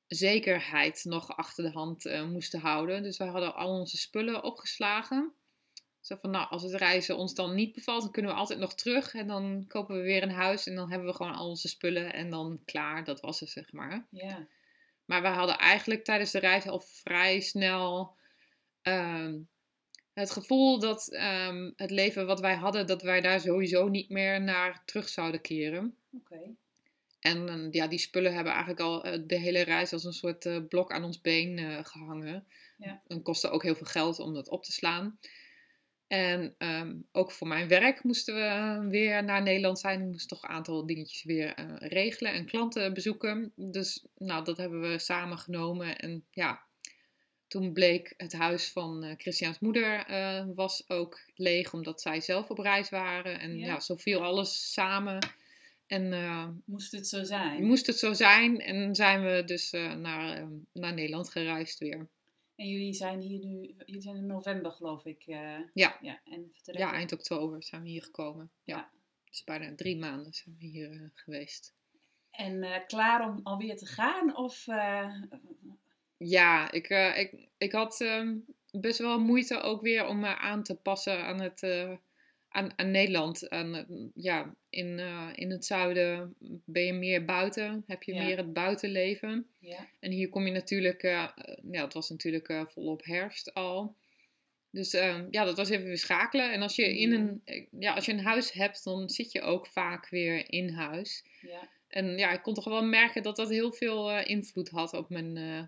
[0.07, 3.03] zekerheid nog achter de hand eh, moesten houden.
[3.03, 5.33] Dus we hadden al onze spullen opgeslagen.
[6.01, 8.75] Zo van, nou, als het reizen ons dan niet bevalt, dan kunnen we altijd nog
[8.75, 9.15] terug.
[9.15, 12.13] En dan kopen we weer een huis en dan hebben we gewoon al onze spullen
[12.13, 13.05] en dan klaar.
[13.05, 14.07] Dat was het, zeg maar.
[14.11, 14.47] Ja.
[15.05, 18.17] Maar we hadden eigenlijk tijdens de reis al vrij snel
[18.83, 19.39] ehm,
[20.13, 24.41] het gevoel dat ehm, het leven wat wij hadden, dat wij daar sowieso niet meer
[24.41, 25.97] naar terug zouden keren.
[26.13, 26.55] Oké.
[27.21, 30.47] En eh, ja, die spullen hebben eigenlijk al eh, de hele reis als een soort
[30.47, 32.47] eh, blok aan ons been eh, gehangen.
[32.79, 33.03] Ja.
[33.07, 35.19] En kostte ook heel veel geld om dat op te slaan.
[36.07, 40.01] En ehm, ook voor mijn werk moesten we weer naar Nederland zijn.
[40.01, 43.53] Ik moest toch een aantal dingetjes weer regelen en klanten bezoeken.
[43.57, 45.99] Dus nou, dat hebben we samen genomen.
[45.99, 46.63] En ja,
[47.49, 50.05] toen bleek het huis van Christiaans moeder
[50.55, 53.41] was ook leeg, omdat zij zelf op reis waren.
[53.41, 53.67] En Ja.
[53.67, 55.19] ja, zo viel alles samen.
[55.89, 57.65] En eh, Moest het zo zijn?
[57.67, 62.09] moest het zo zijn en zijn we dus eh, naar, eh, naar Nederland gereisd weer.
[62.57, 65.23] En jullie zijn hier nu, jullie zijn in november geloof ik.
[65.27, 65.99] eh, Ja.
[66.01, 66.21] ja.
[66.25, 68.51] En Ja, eind oktober zijn we hier gekomen.
[68.65, 68.77] Ja.
[68.77, 68.91] Ja.
[69.31, 71.75] Dus bijna drie maanden zijn we hier geweest.
[72.31, 74.37] En klaar om alweer te gaan?
[74.37, 74.67] Of
[76.17, 78.37] Ja, ik, ik, ik had ehm,
[78.71, 81.61] best wel moeite ook weer om me aan te passen aan, het,
[82.49, 83.49] aan, aan Nederland.
[83.51, 86.35] Aan, het- ja, in, eh, in het zuiden
[86.65, 88.25] ben je meer buiten, heb je Ja.
[88.25, 89.47] meer het buitenleven.
[89.59, 89.87] ja.
[90.01, 91.31] En hier kom je natuurlijk, eh, eh,
[91.71, 93.95] ja, het was natuurlijk eh, volop herfst al.
[94.71, 96.53] Dus eh, ja, dat was even weer schakelen.
[96.53, 99.41] En als je, in een, eh, ja, als je een huis hebt, dan zit je
[99.41, 101.25] ook vaak weer in huis.
[101.41, 101.69] ja.
[101.89, 105.11] En ja, ik kon toch wel merken dat dat heel veel eh, invloed had op
[105.11, 105.63] mijn, eh,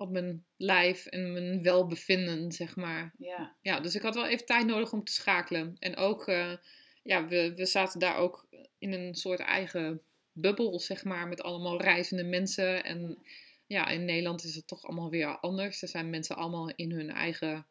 [0.00, 3.14] op mijn lijf en mijn welbevinden, zeg maar.
[3.18, 3.56] ja.
[3.62, 5.76] Ja, dus ik had wel even tijd nodig om te schakelen.
[5.78, 6.52] En ook, eh,
[7.02, 8.46] ja, we, we zaten daar ook
[8.78, 12.84] in een soort eigen bubbel, zeg maar, met allemaal reizende mensen.
[12.84, 13.18] En
[13.66, 15.82] ja, in Nederland is het toch allemaal weer anders.
[15.82, 17.66] Er zijn mensen allemaal in hun eigen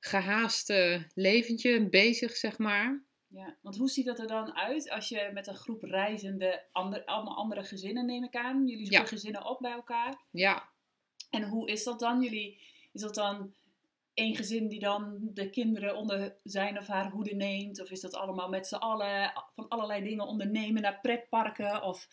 [0.00, 3.02] gehaaste leventje bezig, zeg maar.
[3.28, 7.04] Ja, want hoe ziet dat er dan uit als je met een groep reizende, ander,
[7.04, 8.66] allemaal andere gezinnen neem ik aan?
[8.66, 9.06] Jullie zoeken Ja.
[9.06, 10.22] gezinnen op bij elkaar.
[10.30, 10.68] Ja,
[11.30, 12.22] En hoe is dat dan?
[12.22, 12.60] Jullie,
[12.92, 13.54] is dat dan
[14.14, 17.80] één gezin die dan de kinderen onder zijn of haar hoede neemt?
[17.80, 21.82] Of is dat allemaal met z'n allen van allerlei dingen ondernemen naar pretparken?
[21.82, 22.08] Of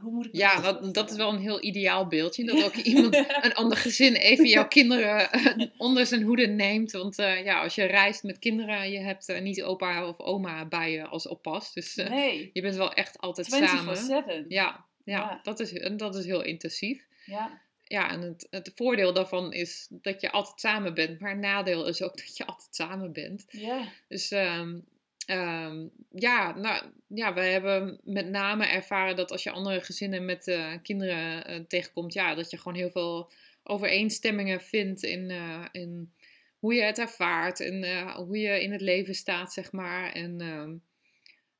[0.00, 2.44] hoe moet ik Ja, dat dat, is wel een heel ideaal beeldje.
[2.44, 6.92] Dat ook iemand, een ander gezin, even jouw kinderen eh, onder zijn hoede neemt.
[6.92, 10.66] Want eh, ja, als je reist met kinderen, je hebt eh, niet opa of oma
[10.66, 11.72] bij je als oppas.
[11.72, 13.96] Dus Nee, je bent wel echt altijd samen.
[13.96, 14.46] 24-7.
[14.48, 15.40] Ja, ja, Ja.
[15.42, 17.06] Dat, is, dat is heel intensief.
[17.26, 17.62] Ja,
[17.94, 21.20] Ja, en het, het voordeel daarvan is dat je altijd samen bent.
[21.20, 23.44] Maar het nadeel is ook dat je altijd samen bent.
[23.48, 24.78] ja, Dus ehm,
[25.26, 30.48] ehm, ja, nou, ja, we hebben met name ervaren dat als je andere gezinnen met
[30.48, 33.30] eh, kinderen eh, tegenkomt, ja, dat je gewoon heel veel
[33.62, 36.12] overeenstemmingen vindt in, eh, in
[36.58, 40.12] hoe je het ervaart en hoe je in het leven staat, zeg maar.
[40.12, 40.74] En ehm,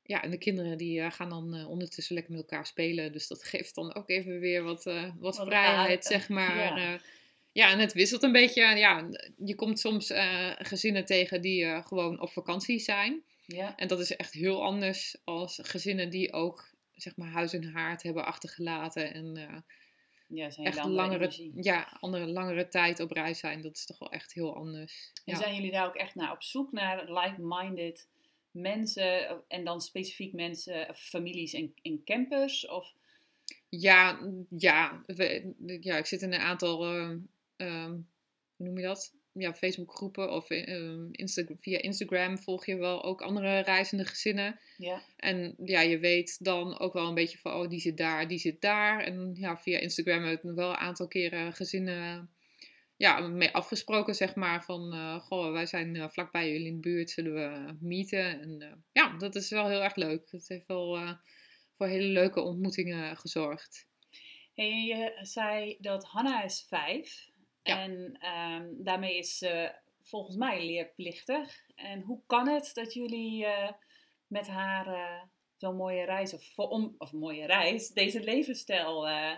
[0.07, 3.11] ja, en de kinderen die eh, gaan dan eh, ondertussen lekker met elkaar spelen.
[3.11, 6.57] Dus dat geeft dan ook even weer wat, eh, wat Wat vrijheid, zeg maar.
[6.57, 6.77] ja.
[6.77, 6.99] Ja.
[7.51, 8.61] ja, en het wisselt een beetje.
[8.61, 9.09] Ja,
[9.45, 10.11] je komt soms
[10.57, 13.23] gezinnen tegen die gewoon op vakantie zijn.
[13.45, 17.63] ja, En dat is echt heel anders als gezinnen die ook zeg maar huis en
[17.63, 19.63] haard hebben achtergelaten en
[20.27, 21.51] ja, zijn echt langere, energie.
[21.55, 23.61] ja, andere, langere tijd op reis zijn.
[23.61, 25.11] Dat is toch wel echt heel anders.
[25.25, 25.39] En Ja.
[25.39, 28.07] zijn jullie daar ook echt naar op zoek naar like-minded
[28.55, 32.67] mensen en dan specifiek mensen, of families en, en campers?
[32.67, 32.93] Of,
[33.69, 37.17] Ja, ja, we- ja, ik zit in een aantal, ehm,
[37.55, 37.91] ehm,
[38.55, 39.13] hoe noem je dat?
[39.31, 41.07] Ja, Facebookgroepen of ehm,
[41.57, 44.59] via Instagram volg je wel ook andere reizende gezinnen.
[44.77, 48.27] ja, En ja, je weet dan ook wel een beetje van, oh, die zit daar,
[48.27, 49.03] die zit daar.
[49.03, 52.29] En ja, via Instagram heb ik wel een aantal keren gezinnen
[52.97, 54.63] ja, mee afgesproken, zeg maar.
[54.63, 58.41] Van, eh, goh, wij zijn eh, vlakbij jullie in de buurt, zullen we meeten?
[58.41, 60.31] En eh, ja, dat is wel heel erg leuk.
[60.31, 61.11] Het heeft wel eh,
[61.73, 63.87] voor hele leuke ontmoetingen gezorgd.
[64.53, 67.29] Hey, je zei dat Hanna is vijf.
[67.63, 67.81] Ja.
[67.81, 71.63] En ehm, daarmee is ze volgens mij leerplichtig.
[71.75, 73.71] En hoe kan het dat jullie eh,
[74.27, 75.21] met haar eh,
[75.57, 79.37] zo'n mooie reis, of, voor, om, of mooie reis, deze levensstijl eh,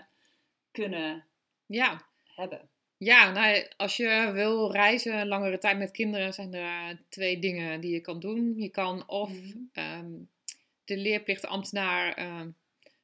[0.71, 1.27] kunnen
[1.65, 2.69] Ja, hebben?
[2.97, 7.81] Ja, nou, als je wil reizen langere tijd met kinderen, zijn er eh, twee dingen
[7.81, 8.53] die je kan doen.
[8.57, 9.57] Je kan of Mhm.
[9.73, 10.11] ehm,
[10.85, 12.49] de leerplichtambtenaar ehm,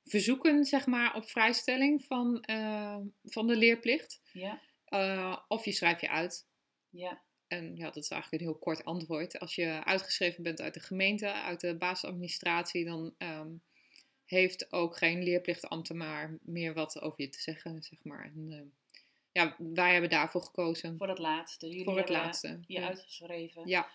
[0.06, 4.22] verzoeken, zeg maar, op vrijstelling van, eh, van de leerplicht.
[4.32, 6.48] Ja, Eh, of je schrijft je uit.
[6.90, 9.40] ja, En ja, dat is eigenlijk een heel kort antwoord.
[9.40, 13.48] Als je uitgeschreven bent uit de gemeente, uit de basisadministratie, dan ehm,
[14.26, 18.24] heeft ook geen leerplichtambtenaar meer wat over je te zeggen, zeg maar.
[18.36, 18.66] En, ehm,
[19.34, 20.98] ja, wij hebben daarvoor gekozen.
[20.98, 21.68] Voor het laatste.
[21.68, 22.60] Jullie voor het laatste.
[22.68, 22.88] je Ja.
[22.88, 23.68] uitgeschreven.
[23.68, 23.88] Ja.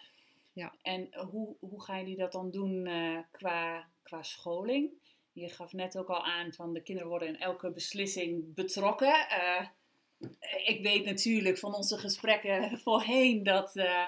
[0.53, 0.74] Ja.
[0.83, 4.90] En hoe, hoe gaan jullie dat dan doen eh, qua, qua scholing?
[5.33, 9.29] Je gaf net ook al aan van de kinderen worden in elke beslissing betrokken.
[9.29, 9.66] Eh,
[10.64, 14.07] ik weet natuurlijk van onze gesprekken voorheen dat eh,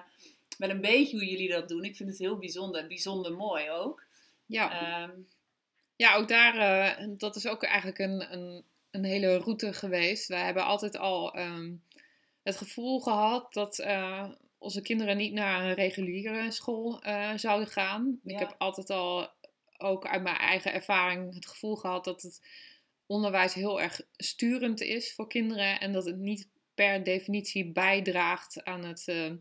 [0.59, 1.85] wel een beetje hoe jullie dat doen.
[1.85, 4.05] Ik vind het heel bijzonder, bijzonder mooi ook.
[4.47, 4.81] Ja.
[5.03, 5.11] Ehm,
[5.97, 10.29] Ja, ook daar, dat is ook eigenlijk een, een, een hele route geweest.
[10.29, 11.75] Wij hebben altijd al ehm,
[12.43, 18.21] het gevoel gehad dat eh, onze kinderen niet naar een reguliere school eh, zouden gaan.
[18.23, 18.35] Ja.
[18.35, 19.29] Ik heb altijd al,
[19.79, 22.41] ook uit mijn eigen ervaring, het gevoel gehad dat het
[23.07, 25.81] onderwijs heel erg sturend is voor kinderen.
[25.81, 29.33] En dat het niet per definitie bijdraagt aan, het, eh,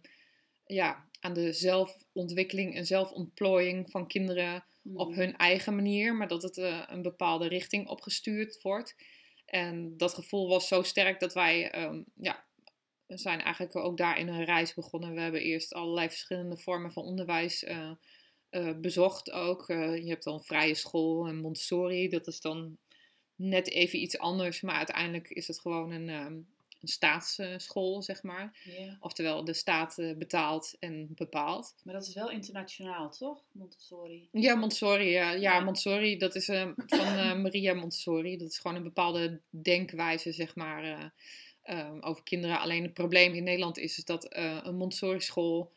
[0.66, 6.58] ja, aan de zelfontwikkeling en zelfontplooiing van kinderen op hun eigen manier, maar dat het
[6.58, 8.96] eh, een bepaalde richting opgestuurd wordt.
[9.50, 12.44] En dat gevoel was zo sterk dat wij, ehm, ja,
[13.06, 15.14] we zijn eigenlijk ook daarin een reis begonnen.
[15.14, 17.92] We hebben eerst allerlei verschillende vormen van onderwijs eh,
[18.50, 19.70] eh, bezocht ook.
[19.70, 22.78] Eh, je hebt dan vrije school en Montessori, dat is dan
[23.36, 26.38] net even iets anders, maar uiteindelijk is het gewoon een, ehm,
[26.82, 28.58] een staatsschool, zeg maar.
[29.00, 31.76] Oftewel, de staat eh, betaalt en bepaalt.
[31.84, 33.44] Maar dat is wel internationaal, toch?
[33.52, 34.28] Montessori.
[34.32, 35.10] Ja, Montessori.
[35.10, 35.60] Ja, ja Ja.
[35.60, 38.38] Montessori, dat is eh, van eh, Maria Montessori.
[38.38, 41.13] Dat is gewoon een bepaalde denkwijze, zeg maar,
[42.02, 42.60] over kinderen.
[42.60, 45.72] Alleen het probleem in Nederland is, is dat een Montessori-school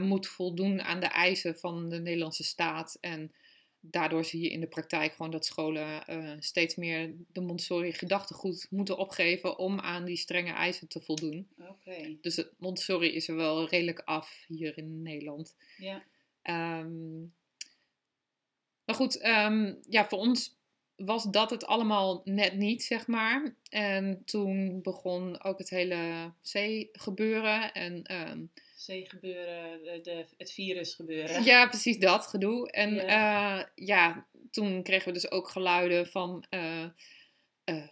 [0.00, 2.98] moet voldoen aan de eisen van de Nederlandse staat.
[3.00, 3.32] En
[3.90, 8.98] daardoor zie je in de praktijk gewoon dat scholen eh, steeds meer de Montessori-gedachtegoed moeten
[8.98, 11.48] opgeven om aan die strenge eisen te voldoen.
[11.58, 12.16] Oké.
[12.20, 15.56] Dus het Montessori is er wel redelijk af hier in Nederland.
[15.76, 16.04] Ja.
[16.42, 17.20] Ehm,
[18.84, 20.58] maar goed, ehm, ja, voor ons
[20.96, 23.56] was dat het allemaal net niet, zeg maar.
[23.68, 27.72] En toen begon ook het hele C-gebeuren.
[27.72, 28.02] En
[28.88, 31.44] ehm, C-gebeuren, de, de- het virus gebeuren.
[31.44, 32.70] ja, precies dat gedoe.
[32.70, 33.02] En Ja.
[33.04, 33.70] ja.
[33.74, 36.82] ja, toen kregen we dus ook geluiden van eh,
[37.64, 37.86] eh,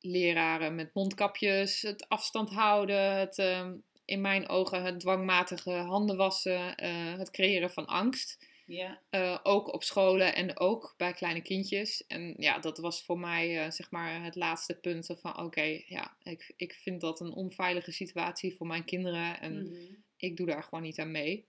[0.00, 3.72] leraren met mondkapjes, het afstand houden, het, ehm,
[4.04, 8.48] in mijn ogen het dwangmatige handen wassen, eh, het creëren van angst.
[8.66, 9.00] Ja.
[9.10, 12.04] Eh, ook op scholen en ook bij kleine kindjes.
[12.06, 16.16] En ja, dat was voor mij eh, zeg maar het laatste punt van oké, ja,
[16.22, 19.74] ik, ik vind dat een onveilige situatie voor mijn kinderen en Mhm.
[20.20, 21.48] Ik doe daar gewoon niet aan mee.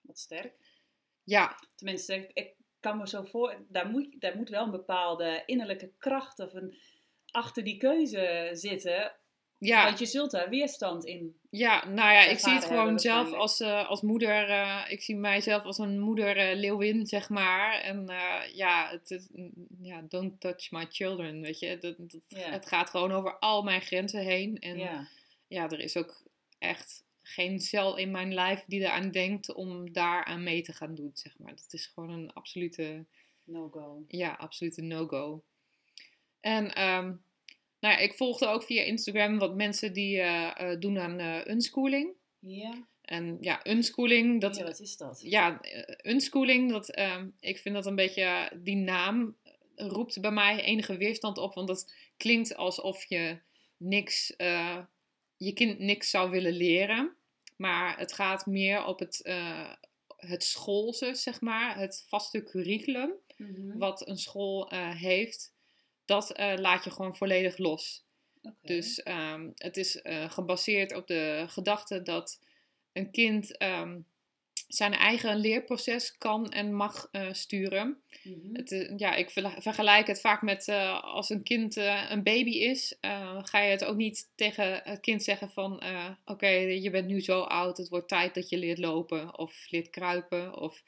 [0.00, 0.54] Wat sterk.
[1.24, 5.92] Ja, Tenminste, ik, kan me zo voor, daar moet, daar moet wel een bepaalde innerlijke
[5.98, 6.78] kracht of een,
[7.30, 9.12] achter die keuze zitten.
[9.58, 11.40] ja, Want je zult daar weerstand in.
[11.50, 14.48] ja, nou ja, ik zie het gewoon zelf als, eh, als moeder.
[14.48, 17.80] eh, ik zie mijzelf als een moeder eh, leeuwin, zeg maar.
[17.80, 18.06] En
[18.52, 21.78] ja, het is, mm, ja, don't touch my children, weet je.
[21.78, 22.50] Dat, dat- Ja.
[22.50, 24.58] Het gaat gewoon over al mijn grenzen heen.
[24.58, 25.08] En ja.
[25.46, 26.22] ja, er is ook
[26.58, 30.94] echt geen cel in mijn lijf die eraan denkt om daar aan mee te gaan
[30.94, 31.56] doen, zeg maar.
[31.56, 33.04] Dat is gewoon een absolute,
[33.44, 34.04] No go.
[34.08, 35.42] ja, absolute no-go.
[36.40, 37.04] En ehm,
[37.80, 41.46] nou ja, ik volgde ook via Instagram wat mensen die eh, eh, doen aan eh
[41.46, 42.10] unschooling.
[42.38, 42.86] Ja.
[43.02, 45.20] En ja, unschooling, dat, ja, wat is dat?
[45.22, 45.60] ja,
[46.02, 49.36] unschooling, dat, ehm, ik vind dat een beetje, die naam
[49.74, 53.38] roept bij mij enige weerstand op, want dat klinkt alsof je
[53.76, 54.34] niks,
[55.36, 57.15] je kind niks zou willen leren.
[57.56, 59.72] Maar het gaat meer op het, eh,
[60.16, 63.78] het schoolse, zeg maar, het vaste curriculum Mhm.
[63.78, 65.54] wat een school eh, heeft.
[66.04, 68.04] Dat eh, laat je gewoon volledig los.
[68.62, 72.40] Dus ehm, het is gebaseerd op de gedachte dat
[72.92, 74.00] een kind ehm,
[74.68, 78.00] zijn eigen leerproces kan en mag eh, sturen.
[78.22, 78.54] Mhm.
[78.54, 81.76] Het, eh, ja, ik vergelijk het vaak met eh, als een kind
[82.08, 82.96] een baby is,
[83.42, 85.82] ga je het ook niet tegen het kind zeggen van
[86.24, 89.90] oké, je bent nu zo oud, het wordt tijd dat je leert lopen of leert
[89.90, 90.82] kruipen of,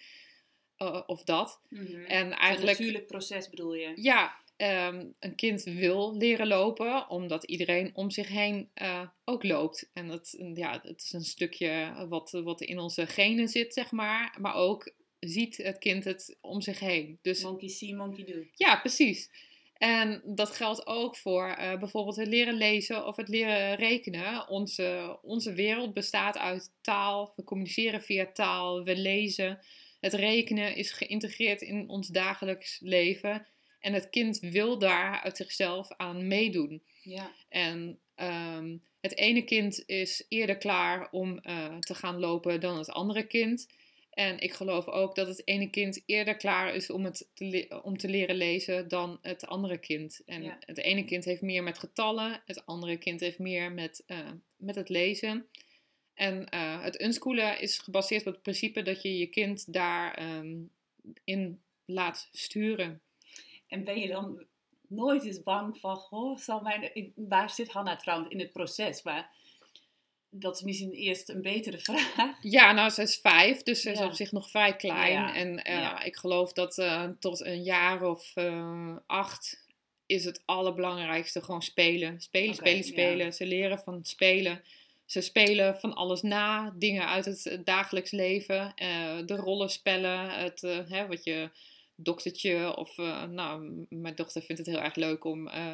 [1.06, 1.60] of dat.
[1.68, 2.04] Mhm.
[2.04, 3.92] En Een eigenlijk natuurlijk proces bedoel je?
[3.94, 9.90] ja, ehm, een kind wil leren lopen, omdat iedereen om zich heen eh, ook loopt.
[9.92, 14.36] En dat, ja, het is een stukje wat, wat in onze genen zit, zeg maar.
[14.40, 17.18] Maar ook ziet het kind het om zich heen.
[17.22, 18.44] Dus Monkey see, monkey do.
[18.52, 19.30] ja, precies.
[19.78, 24.48] En dat geldt ook voor eh, bijvoorbeeld het leren lezen of het leren rekenen.
[24.48, 27.32] Onze, onze wereld bestaat uit taal.
[27.36, 28.84] We communiceren via taal.
[28.84, 29.58] We lezen.
[30.00, 33.46] Het rekenen is geïntegreerd in ons dagelijks leven.
[33.80, 36.82] En het kind wil daar uit zichzelf aan meedoen.
[37.02, 37.32] Ja.
[37.48, 42.90] En ehm, het ene kind is eerder klaar om eh, te gaan lopen dan het
[42.90, 43.68] andere kind.
[44.10, 47.96] En ik geloof ook dat het ene kind eerder klaar is om, het te, om
[47.98, 50.22] te leren lezen dan het andere kind.
[50.26, 50.56] En Ja.
[50.60, 54.74] het ene kind heeft meer met getallen, het andere kind heeft meer met, eh, met
[54.74, 55.46] het lezen.
[56.14, 60.56] En eh, het unschoolen is gebaseerd op het principe dat je je kind daar ehm,
[61.24, 63.00] in laat sturen.
[63.68, 64.44] En ben je dan
[64.88, 69.02] nooit eens bang van, goh, zal mijn, waar zit Hanna trouwens in het proces?
[69.02, 69.30] Maar
[70.30, 72.36] dat is misschien eerst een betere vraag.
[72.40, 74.06] Ja, nou, ze is vijf, dus ze is Ja.
[74.06, 75.12] op zich nog vrij klein.
[75.12, 79.66] Ja, En eh, ik geloof dat eh, tot een jaar of eh, acht
[80.06, 82.20] is het allerbelangrijkste gewoon spelen.
[82.20, 83.32] Spelen, spelen, spelen.
[83.32, 84.62] Ze leren van spelen.
[85.06, 88.72] Ze spelen van alles na, dingen uit het dagelijks leven.
[89.26, 91.50] de rollenspellen, het, hè, wat je
[92.02, 92.98] doktertje of...
[92.98, 95.48] eh, nou, mijn dochter vindt het heel erg leuk om...
[95.48, 95.72] eh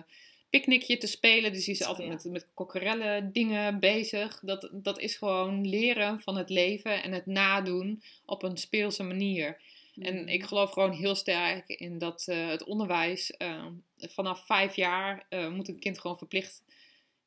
[0.51, 4.41] picknickje te spelen, dus die is altijd met, met kokkerellen dingen bezig.
[4.43, 9.61] Dat, dat is gewoon leren van het leven en het nadoen op een speelse manier.
[10.01, 10.29] En Mhm.
[10.29, 13.67] ik geloof gewoon heel sterk in dat eh, het onderwijs eh,
[13.99, 16.63] vanaf vijf jaar moet een kind gewoon verplicht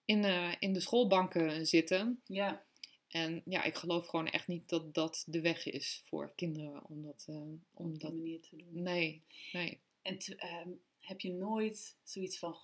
[0.05, 0.25] in,
[0.59, 2.21] in de schoolbanken zitten.
[2.25, 2.61] Ja,
[3.07, 6.81] En ja, ik geloof gewoon echt niet dat dat de weg is voor kinderen.
[6.89, 8.11] Om dat, om op die dat...
[8.13, 8.67] manier te doen.
[8.83, 9.79] Nee, nee.
[10.01, 12.55] En te- ehm, heb je nooit zoiets van,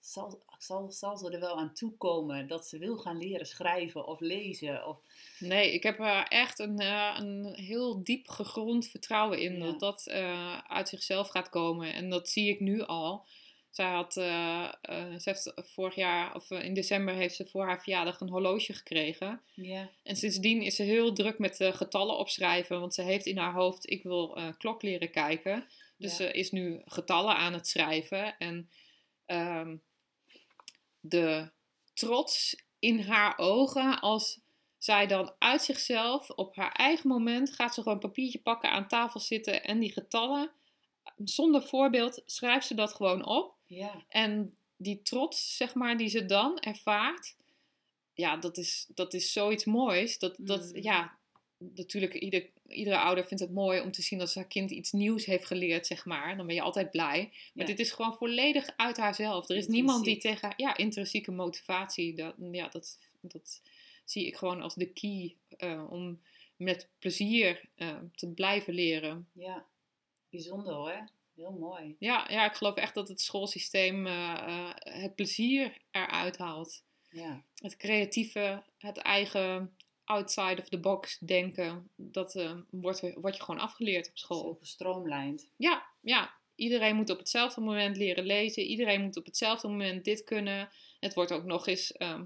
[0.00, 4.20] zal, zal, zal ze er wel aan toekomen dat ze wil gaan leren schrijven of
[4.20, 4.86] lezen?
[4.86, 5.00] Of,
[5.38, 9.64] Nee, ik heb er echt een, eh, een heel diep gegrond vertrouwen in Ja.
[9.64, 11.94] dat dat eh, uit zichzelf gaat komen.
[11.94, 13.26] En dat zie ik nu al.
[13.70, 17.64] Zij had, eh, eh, ze heeft vorig jaar, of eh, in december, heeft ze voor
[17.64, 19.40] haar verjaardag een horloge gekregen.
[20.02, 23.90] En sindsdien is ze heel druk met getallen opschrijven, want ze heeft in haar hoofd,
[23.90, 25.66] ik wil klok leren kijken.
[25.96, 28.38] Dus ze is nu getallen aan het schrijven.
[28.38, 28.70] En
[29.26, 29.76] ehm,
[31.00, 31.50] de
[31.94, 34.40] trots in haar ogen als
[34.78, 38.88] zij dan uit zichzelf op haar eigen moment gaat ze gewoon een papiertje pakken, aan
[38.88, 40.50] tafel zitten en die getallen,
[41.24, 43.58] zonder voorbeeld, schrijft ze dat gewoon op.
[43.70, 47.36] ja, En die trots, zeg maar, die ze dan ervaart,
[48.14, 50.18] ja, dat is, dat is zoiets moois.
[50.18, 50.82] Dat, dat Mm.
[50.82, 51.18] ja,
[51.58, 55.24] natuurlijk, ieder, iedere ouder vindt het mooi om te zien dat zijn kind iets nieuws
[55.24, 56.36] heeft geleerd, zeg maar.
[56.36, 57.28] Dan ben je altijd blij.
[57.32, 57.64] Maar Ja.
[57.64, 59.48] dit is gewoon volledig uit haarzelf.
[59.48, 63.60] Er is niemand die tegen, ja, intrinsieke motivatie, dat, ja, dat, dat
[64.04, 66.20] zie ik gewoon als de key eh, om
[66.56, 69.28] met plezier eh, te blijven leren.
[69.32, 69.66] ja.
[70.30, 71.08] Bijzonder hoor.
[71.40, 71.96] Heel mooi.
[71.98, 74.12] Ja, ja, ik geloof echt dat het schoolsysteem eh,
[74.46, 74.70] eh,
[75.02, 76.82] het plezier eruit haalt.
[77.10, 83.42] Ja, Het creatieve, het eigen outside of the box denken, dat eh, wordt, wordt je
[83.42, 84.56] gewoon afgeleerd op school.
[84.60, 85.48] gestroomlijnd.
[85.56, 88.62] Ja, ja, iedereen moet op hetzelfde moment leren lezen.
[88.62, 90.68] Iedereen moet op hetzelfde moment dit kunnen.
[91.00, 92.24] Het wordt ook nog eens ehm,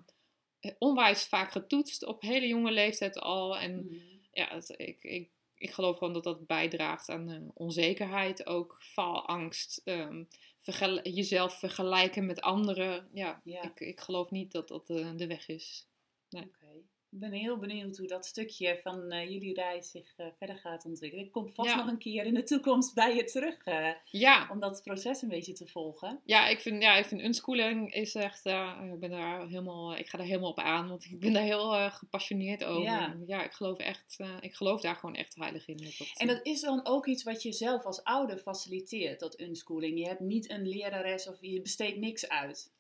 [0.79, 3.59] onwijs vaak getoetst op hele jonge leeftijd al.
[3.59, 3.95] En Mhm.
[4.33, 9.81] ja, het- ik, ik, ik geloof gewoon dat dat bijdraagt aan eh, onzekerheid, ook faalangst,
[9.85, 10.25] ehm,
[10.59, 13.09] vergel- jezelf vergelijken met anderen.
[13.13, 13.63] Ja, Ja.
[13.63, 15.87] Ik, ik geloof niet dat dat eh, de weg is.
[16.31, 16.83] Oké.
[17.15, 20.85] Ik ben heel benieuwd hoe dat stukje van eh, jullie reis zich eh, verder gaat
[20.85, 21.25] ontwikkelen.
[21.25, 21.77] Ik kom vast Ja.
[21.77, 25.29] nog een keer in de toekomst bij je terug eh, Ja, om dat proces een
[25.29, 26.21] beetje te volgen.
[26.25, 30.19] ja, ik vind, ja, ik vind unschooling is echt, ik ben daar helemaal, ik ga
[30.19, 32.83] daar helemaal op aan, want ik ben daar heel gepassioneerd over.
[32.83, 33.17] Ja.
[33.27, 35.77] Ja, ik geloof echt, ik geloof daar gewoon echt heilig in.
[35.77, 39.99] Dat, En dat is dan ook iets wat je zelf als ouder faciliteert, dat unschooling.
[39.99, 42.73] Je hebt niet een lerares of je besteedt niks uit.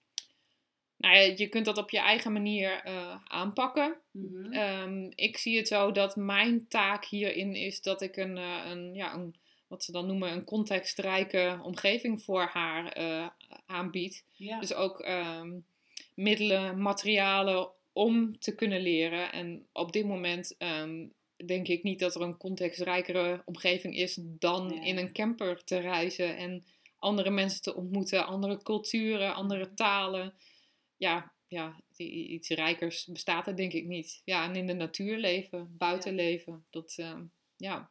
[0.96, 3.96] Nou ja, je kunt dat op je eigen manier eh, aanpakken.
[4.11, 4.52] Mhm.
[4.52, 8.94] Ehm, ik zie het zo dat mijn taak hierin is dat ik een, eh, een,
[8.94, 9.35] ja, een
[9.66, 13.26] wat ze dan noemen een contextrijke omgeving voor haar eh,
[13.66, 14.24] aanbied.
[14.33, 14.61] ja.
[14.61, 15.59] Dus ook ehm,
[16.14, 19.33] middelen, materialen om te kunnen leren.
[19.33, 21.07] En op dit moment ehm,
[21.46, 26.37] denk ik niet dat er een contextrijkere omgeving is dan in een camper te reizen
[26.37, 26.64] en
[26.98, 30.35] andere mensen te ontmoeten, andere culturen, andere talen.
[30.96, 34.22] Ja, ja, iets rijkers bestaat er denk ik niet.
[34.24, 36.66] Ja, en in de natuur leven, buiten leven.
[36.70, 37.24] Dat, ehm,
[37.57, 37.90] ja.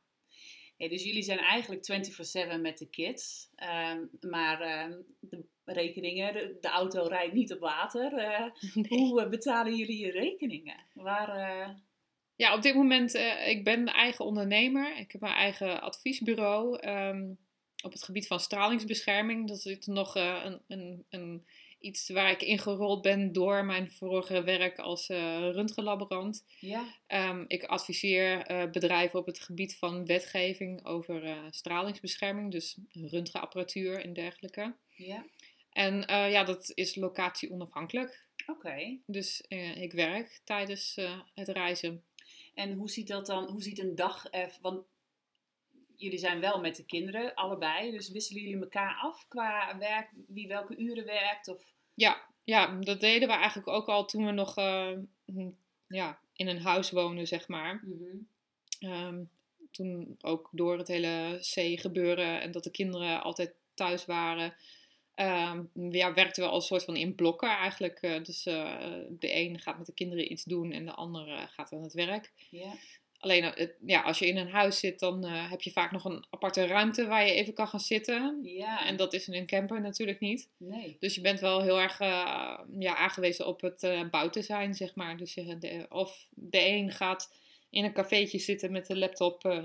[0.78, 3.50] Hey, dus jullie zijn eigenlijk 24-7 met de kids.
[3.56, 8.14] Ehm, maar ehm, de rekeningen, de, de auto rijdt niet op water.
[8.14, 8.50] Eh,
[8.90, 10.86] Hoe eh, betalen jullie je rekeningen?
[10.94, 11.70] Waar, eh,
[12.36, 13.14] Ja, op dit moment,
[13.46, 14.98] ik ben eigen ondernemer.
[14.98, 16.76] Ik heb mijn eigen adviesbureau
[17.84, 19.48] op het gebied van stralingsbescherming.
[19.48, 21.46] Dat is nog een, een, een,
[21.84, 25.18] iets waar ik ingerold ben door mijn vorige werk als eh
[25.52, 26.46] röntgenlaborant.
[26.60, 32.78] ja, Ehm, ik adviseer eh, bedrijven op het gebied van wetgeving over eh, stralingsbescherming, dus
[32.92, 34.76] röntgenapparatuur en dergelijke.
[34.96, 35.26] ja,
[35.72, 38.28] En ja, dat is locatie onafhankelijk.
[38.48, 38.98] oké.
[39.06, 39.44] Dus
[39.76, 40.96] ik werk tijdens
[41.34, 42.04] het reizen.
[42.54, 44.86] En hoe ziet dat dan, hoe ziet een dag er, want
[45.96, 47.92] jullie zijn wel met de kinderen, allebei.
[47.92, 51.48] Dus wisselen jullie elkaar af qua werk, wie welke uren werkt?
[51.48, 51.73] Of...
[51.94, 54.98] Ja, ja, dat deden we eigenlijk ook al toen we nog uh,
[55.88, 57.84] ja, in een huis woonden, zeg maar.
[57.86, 58.18] Mhm.
[58.80, 59.24] Ehm,
[59.72, 64.54] toen ook door het hele C-gebeuren en dat de kinderen altijd thuis waren,
[65.16, 68.02] um, ja, werkten we als soort van in blokken eigenlijk.
[68.02, 71.72] Uh, dus uh, de een gaat met de kinderen iets doen en de ander gaat
[71.72, 72.32] aan het werk.
[72.50, 72.74] Ja.
[73.24, 76.26] Alleen het, ja, als je in een huis zit, dan heb je vaak nog een
[76.30, 78.40] aparte ruimte waar je even kan gaan zitten.
[78.44, 78.86] Ja.
[78.88, 80.50] En dat is in een camper natuurlijk niet.
[80.58, 80.98] Nee.
[81.00, 85.18] Dus je bent wel heel erg ja, aangewezen op het buiten zijn, zeg maar.
[85.18, 87.34] Dus je, de, of de een gaat
[87.70, 89.64] in een cafeetje zitten met de laptop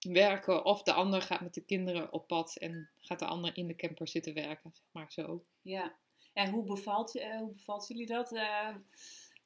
[0.00, 0.64] werken.
[0.64, 3.76] Of de ander gaat met de kinderen op pad en gaat de ander in de
[3.76, 5.44] camper zitten werken, zeg maar zo.
[5.62, 5.94] Ja,
[6.32, 8.32] en hoe bevalt, uh, hoe bevalt jullie dat?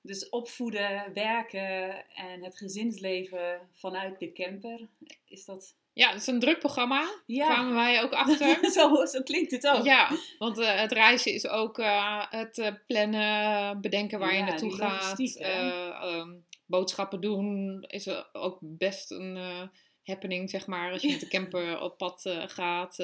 [0.07, 4.89] Dus opvoeden, werken en het gezinsleven vanuit de camper,
[5.29, 5.75] is dat...
[5.93, 7.23] Ja, het is een druk programma.
[7.27, 7.53] Ja.
[7.53, 8.59] Kwamen wij ook achter.
[8.79, 9.85] zo, zo klinkt het ook.
[9.85, 11.77] Ja, want uh, het reizen is ook
[12.31, 15.19] het plannen, bedenken waar ja, je naartoe gaat.
[16.03, 19.39] um, boodschappen doen is ook best een
[20.05, 22.97] happening, zeg maar, als je met de camper op pad gaat.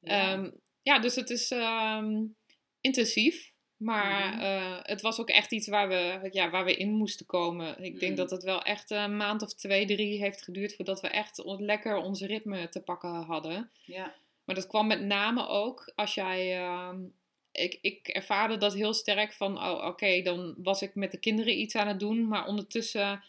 [0.00, 0.32] Ja.
[0.32, 2.36] Um, ja, dus het is um,
[2.80, 3.49] intensief.
[3.80, 4.40] Maar Mhm.
[4.42, 7.82] uh, het was ook echt iets waar we, ja, waar we in moesten komen.
[7.84, 8.16] Ik denk Mm.
[8.16, 11.96] dat het wel echt een maand of twee, drie heeft geduurd voordat we echt lekker
[11.96, 13.70] ons ritme te pakken hadden.
[13.84, 14.14] Ja.
[14.44, 16.58] Maar dat kwam met name ook als jij.
[16.58, 16.98] ehm,
[17.52, 21.58] ik, ik ervaarde dat heel sterk van, oh oké, dan was ik met de kinderen
[21.60, 22.28] iets aan het doen.
[22.28, 23.22] Maar ondertussen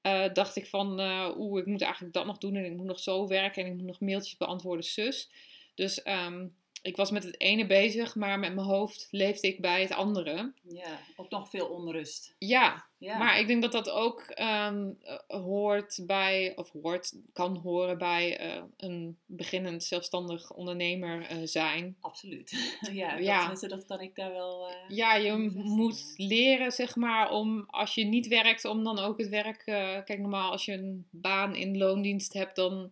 [0.00, 2.86] eh, dacht ik van, eh, oeh, ik moet eigenlijk dat nog doen en ik moet
[2.86, 5.30] nog zo werken en ik moet nog mailtjes beantwoorden, zus.
[5.74, 6.46] Dus ehm,
[6.82, 10.52] ik was met het ene bezig, maar met mijn hoofd leefde ik bij het andere.
[10.62, 12.34] ja, ook nog veel onrust.
[12.38, 13.18] Ja, Ja.
[13.18, 18.36] maar ik denk dat dat ook ehm, eh, hoort bij, of hoort, kan horen bij
[18.38, 21.96] eh, een beginnend zelfstandig ondernemer eh, zijn.
[22.00, 22.50] Absoluut.
[22.92, 23.38] ja, dat, Ja.
[23.38, 24.68] tenminste, dat kan ik daar wel...
[24.88, 29.28] Ja, je moet leren, zeg maar, om als je niet werkt, om dan ook het
[29.28, 29.62] werk.
[29.64, 32.90] kijk, normaal als je een baan in loondienst hebt, dan.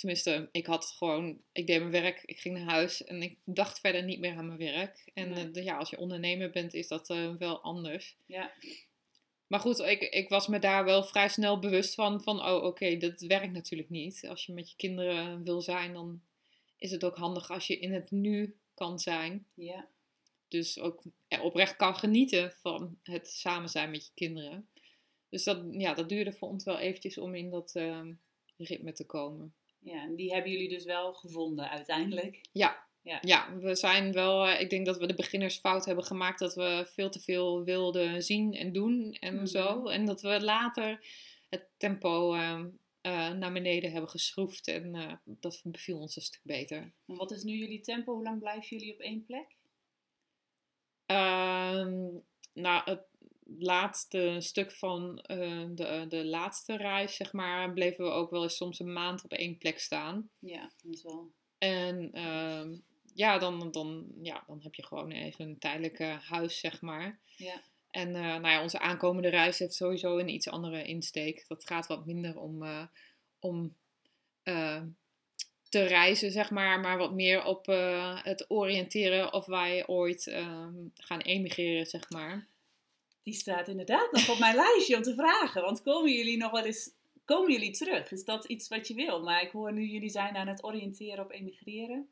[0.00, 1.38] Tenminste, ik had gewoon.
[1.52, 4.46] Ik deed mijn werk, ik ging naar huis en ik dacht verder niet meer aan
[4.46, 5.10] mijn werk.
[5.14, 5.50] En Nee.
[5.50, 8.16] eh, ja, als je ondernemer bent, is dat eh, wel anders.
[8.26, 8.52] Ja.
[9.46, 12.22] Maar goed, ik, ik was me daar wel vrij snel bewust van.
[12.22, 14.26] Van, oh, oké, dat werkt natuurlijk niet.
[14.28, 16.20] Als je met je kinderen wil zijn, dan
[16.78, 19.46] is het ook handig als je in het nu kan zijn.
[19.54, 19.88] Ja.
[20.48, 21.02] Dus ook
[21.42, 24.68] oprecht kan genieten van het samen zijn met je kinderen.
[25.28, 28.12] Dus dat, ja, dat duurde voor ons wel eventjes om in dat ehm,
[28.56, 29.54] ritme te komen.
[29.80, 32.40] Ja, en die hebben jullie dus wel gevonden uiteindelijk.
[32.52, 32.88] Ja.
[33.02, 33.18] Ja.
[33.20, 34.46] ja, we zijn wel.
[34.46, 38.22] eh, ik denk dat we de beginnersfout hebben gemaakt dat we veel te veel wilden
[38.22, 39.46] zien en doen en Mhm.
[39.46, 39.86] zo.
[39.86, 41.04] En dat we later
[41.48, 42.68] het tempo ehm,
[43.00, 44.68] eh, naar beneden hebben geschroefd.
[44.68, 46.92] En eh, dat beviel ons een stuk beter.
[47.06, 48.12] En wat is nu jullie tempo?
[48.14, 49.56] Hoe lang blijven jullie op één plek?
[51.06, 52.08] Ehm,
[52.54, 53.00] nou, het
[53.58, 58.56] laatste stuk van eh, de, de laatste reis, zeg maar, bleven we ook wel eens
[58.56, 60.30] soms een maand op één plek staan.
[60.38, 61.30] Ja, dat is wel...
[61.58, 62.76] En ehm,
[63.14, 67.18] ja, dan, dan, ja, dan heb je gewoon even een tijdelijke huis, zeg maar.
[67.36, 67.62] Ja.
[67.90, 71.44] En eh, nou ja, onze aankomende reis heeft sowieso een iets andere insteek.
[71.48, 72.82] Dat gaat wat minder om, eh,
[73.38, 73.74] om
[74.42, 74.82] eh,
[75.70, 80.74] te reizen, zeg maar, maar wat meer op eh, het oriënteren of wij ooit ehm,
[80.94, 82.46] gaan emigreren, zeg maar.
[83.22, 85.62] Die staat inderdaad nog op mijn lijstje om te vragen.
[85.62, 86.90] Want komen jullie nog wel eens...
[87.24, 88.10] Komen jullie terug?
[88.12, 89.22] Is dat iets wat je wil?
[89.22, 92.08] Maar ik hoor nu, jullie zijn aan het oriënteren op emigreren.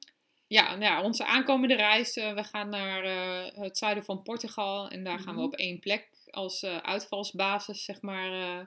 [0.47, 4.89] Ja, nou ja, onze aankomende reis, eh, we gaan naar eh, het zuiden van Portugal
[4.89, 5.49] en daar gaan we Mhm.
[5.49, 8.67] op één plek als eh, uitvalsbasis, zeg maar,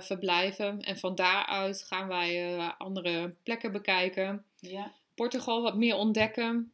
[0.00, 0.80] verblijven.
[0.80, 4.44] En van daaruit gaan wij andere plekken bekijken.
[4.60, 4.92] Ja.
[5.14, 6.72] Portugal wat meer ontdekken.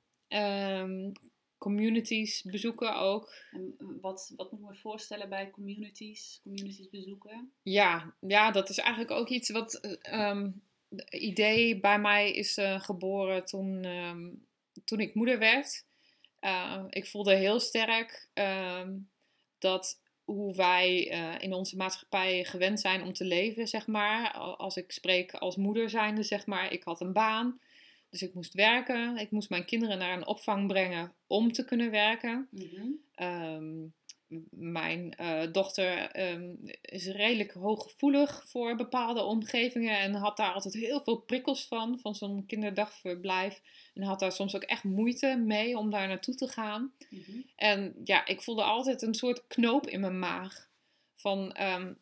[1.61, 3.35] Communities bezoeken ook.
[3.51, 6.41] En wat, wat moet ik me voorstellen bij communities?
[6.43, 7.53] Communities bezoeken?
[7.63, 9.75] Ja, ja, dat is eigenlijk ook iets wat.
[9.75, 10.43] eh,
[10.89, 14.29] het idee bij mij is eh, geboren toen, ehm,
[14.85, 15.85] toen ik moeder werd.
[16.41, 18.97] Uh, ik voelde heel sterk ehm,
[19.59, 24.33] dat hoe wij uh, in onze maatschappij gewend zijn om te leven, zeg maar.
[24.33, 26.73] Als ik spreek als moeder zijnde, zeg maar.
[26.73, 27.61] Ik had een baan,
[28.11, 29.17] dus ik moest werken.
[29.17, 32.49] Ik moest mijn kinderen naar een opvang brengen om te kunnen werken.
[32.51, 33.27] Mm -hmm.
[33.27, 33.95] um,
[34.51, 41.03] mijn uh, dochter um, is redelijk hooggevoelig voor bepaalde omgevingen en had daar altijd heel
[41.03, 43.63] veel prikkels van, van zo'n kinderdagverblijf.
[43.95, 46.93] En had daar soms ook echt moeite mee om daar naartoe te gaan.
[47.11, 47.45] Mm -hmm.
[47.57, 50.69] En ja, ik voelde altijd een soort knoop in mijn maag.
[51.15, 51.99] Van, um,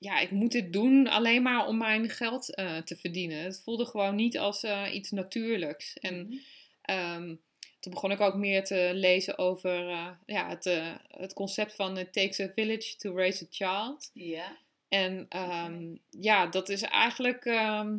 [0.00, 3.42] ja, ik moet dit doen alleen maar om mijn geld eh, te verdienen.
[3.42, 5.98] Het voelde gewoon niet als eh, iets natuurlijks.
[5.98, 6.36] En Mhm.
[6.82, 7.34] ehm,
[7.80, 10.64] toen begon ik ook meer te lezen over eh, ja, het,
[11.08, 14.10] het concept van it takes a village to raise a child.
[14.14, 14.56] Ja.
[14.88, 17.44] En ehm, ja, dat is eigenlijk.
[17.44, 17.98] ehm,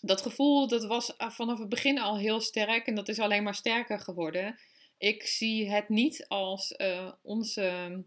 [0.00, 3.54] dat gevoel dat was vanaf het begin al heel sterk en dat is alleen maar
[3.54, 4.58] sterker geworden.
[4.98, 6.76] Ik zie het niet als
[7.22, 8.02] onze.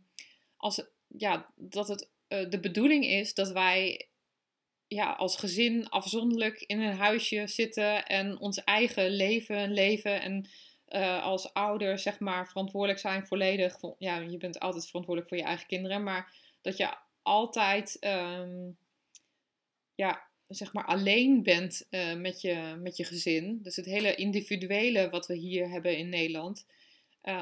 [0.57, 4.07] Als, ja, dat het eh, de bedoeling is dat wij
[4.87, 10.21] ja, als gezin afzonderlijk in een huisje zitten en ons eigen leven leven.
[10.21, 10.49] En
[10.85, 13.77] eh, als ouder, zeg maar, verantwoordelijk zijn volledig.
[13.97, 18.69] Ja, je bent altijd verantwoordelijk voor je eigen kinderen, maar dat je altijd, ehm,
[19.95, 23.59] ja, zeg maar, alleen bent eh, met, je, met je gezin.
[23.63, 26.65] Dus het hele individuele wat we hier hebben in Nederland.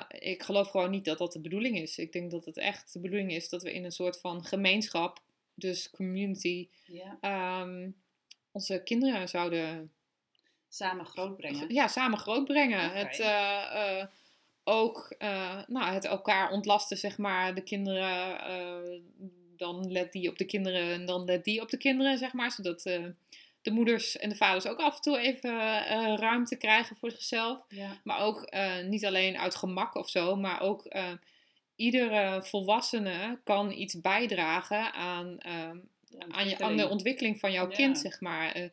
[0.09, 1.97] Ik geloof gewoon niet dat dat de bedoeling is.
[1.97, 5.21] Ik denk dat het echt de bedoeling is dat we in een soort van gemeenschap,
[5.53, 7.17] dus community, ja.
[7.21, 7.89] ehm,
[8.51, 9.91] onze kinderen zouden
[10.73, 11.73] Samen grootbrengen.
[11.73, 12.91] ja, samen grootbrengen.
[12.91, 14.07] Het, eh, eh,
[14.63, 17.55] ook eh, nou, het elkaar ontlasten, zeg maar.
[17.55, 19.03] De kinderen,
[19.57, 22.51] dan let die op de kinderen en dan let die op de kinderen, zeg maar.
[22.51, 22.83] Zodat
[23.61, 27.65] de moeders en de vaders ook af en toe even eh, ruimte krijgen voor zichzelf.
[27.69, 27.99] Ja.
[28.03, 31.11] Maar ook eh, niet alleen uit gemak of zo, maar ook eh,
[31.75, 35.77] iedere volwassene kan iets bijdragen aan, ehm,
[36.29, 37.75] aan, je, aan de ontwikkeling van jouw Ja.
[37.75, 38.51] kind, zeg maar.
[38.51, 38.69] Eh,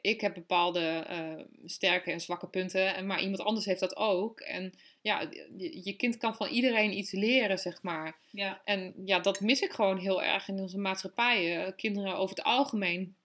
[0.00, 4.40] ik heb bepaalde eh, sterke en zwakke punten, en- maar iemand anders heeft dat ook.
[4.40, 5.20] En ja,
[5.56, 8.18] je, je kind kan van iedereen iets leren, zeg maar.
[8.30, 8.60] Ja.
[8.64, 11.64] En ja, dat mis ik gewoon heel erg in onze maatschappij.
[11.64, 13.16] Eh, kinderen over het algemeen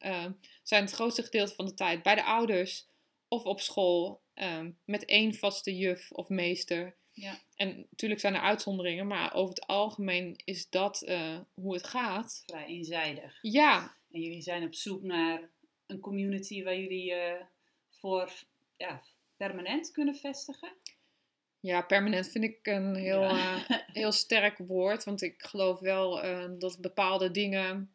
[0.64, 2.88] zijn het grootste gedeelte van de tijd bij de ouders
[3.28, 4.22] of op school
[4.86, 6.96] met één vaste juf of meester.
[7.20, 7.38] Ja.
[7.56, 12.44] En natuurlijk zijn er uitzonderingen, maar over het algemeen is dat eh, hoe het gaat.
[12.46, 13.38] Vrij eenzijdig.
[13.42, 15.50] Ja, En jullie zijn op zoek naar
[15.88, 17.42] een community waar jullie eh
[17.90, 18.32] voor
[18.78, 19.02] ja,
[19.38, 20.74] permanent kunnen vestigen.
[21.60, 23.56] Ja, permanent vind ik een heel, Ja.
[23.68, 25.04] eh, heel sterk woord.
[25.04, 26.22] Want ik geloof wel
[26.60, 27.92] dat bepaalde dingen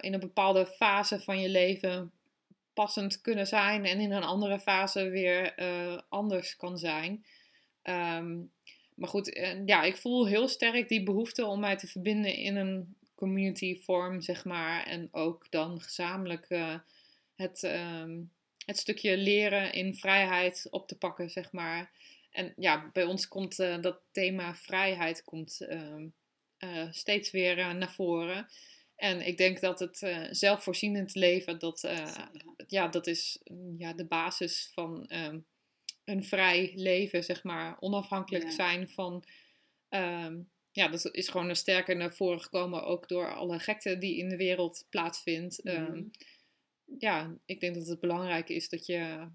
[0.00, 2.12] in een bepaalde fase van je leven
[2.72, 3.84] passend kunnen zijn.
[3.84, 5.54] En in een andere fase weer
[6.08, 7.24] anders kan zijn.
[7.86, 8.36] Ehm,
[8.94, 12.56] maar goed, eh, ja, ik voel heel sterk die behoefte om mij te verbinden in
[12.56, 14.86] een community vorm, zeg maar.
[14.86, 16.74] En ook dan gezamenlijk eh,
[17.34, 18.20] het, ehm,
[18.64, 21.90] het stukje leren in vrijheid op te pakken, zeg maar.
[22.30, 26.06] En ja, bij ons komt eh, dat thema vrijheid komt, ehm,
[26.58, 28.46] eh, steeds weer naar voren.
[28.96, 32.14] En ik denk dat het zelfvoorzienend leven, dat, eh,
[32.66, 32.88] Ja.
[32.88, 35.10] dat is mm, ja, de basis van
[36.06, 37.76] een vrij leven, zeg maar.
[37.80, 38.50] Onafhankelijk Ja.
[38.50, 39.24] zijn van...
[39.88, 40.40] ehm,
[40.72, 44.28] ja, dat is gewoon er sterker naar voren gekomen, ook door alle gekte die in
[44.28, 45.64] de wereld plaatsvindt.
[45.64, 45.74] Mhm.
[45.76, 46.02] Ehm,
[46.98, 49.28] ja, ik denk dat het belangrijk is dat je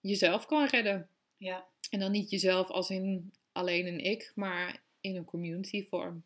[0.00, 1.08] jezelf kan redden.
[1.36, 1.66] Ja.
[1.90, 6.24] En dan niet jezelf als in alleen een ik, maar in een community vorm.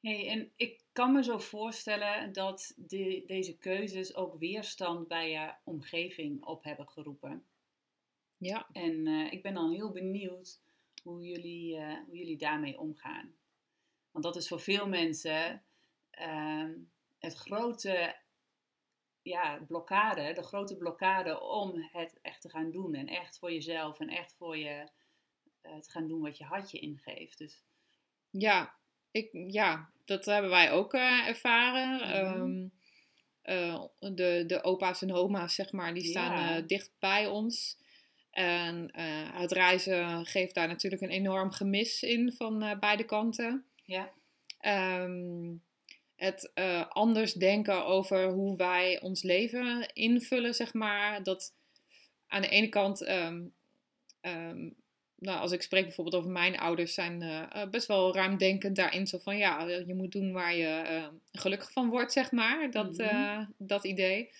[0.00, 5.52] Hey, en ik kan me zo voorstellen dat de, deze keuzes ook weerstand bij je
[5.64, 7.44] omgeving op hebben geroepen.
[8.40, 10.58] Ja, En eh, ik ben dan heel benieuwd
[11.02, 13.34] hoe jullie, eh, hoe jullie daarmee omgaan.
[14.10, 15.62] Want dat is voor veel mensen
[16.10, 16.72] ehm,
[17.18, 18.16] het grote
[19.22, 22.94] ja, blokkade, de grote blokkade om het echt te gaan doen.
[22.94, 24.88] En echt voor jezelf en echt voor je
[25.60, 27.38] eh, te gaan doen wat je hartje ingeeft.
[27.38, 27.62] Dus
[28.30, 28.74] ja,
[29.10, 31.96] ik, ja dat hebben wij ook ervaren.
[31.96, 32.08] Mhm.
[32.12, 32.68] Ehm,
[33.42, 33.84] eh,
[34.14, 36.60] de, de opa's en oma's, zeg maar, die staan Ja.
[36.60, 37.78] dicht bij ons.
[38.30, 39.04] En eh,
[39.40, 43.64] het reizen geeft daar natuurlijk een enorm gemis in van eh, beide kanten.
[43.84, 44.10] ja,
[44.60, 45.54] Ehm,
[46.16, 51.22] het eh, anders denken over hoe wij ons leven invullen, zeg maar.
[51.22, 51.54] Dat
[52.28, 53.42] aan de ene kant, ehm,
[54.20, 54.68] ehm,
[55.16, 59.06] nou, als ik spreek bijvoorbeeld over mijn ouders, zijn eh, eh, best wel ruimdenkend daarin.
[59.06, 62.70] Zo van ja, je moet doen waar je eh, gelukkig van wordt, zeg maar.
[62.70, 63.00] Dat, Mhm.
[63.00, 64.30] eh, dat idee.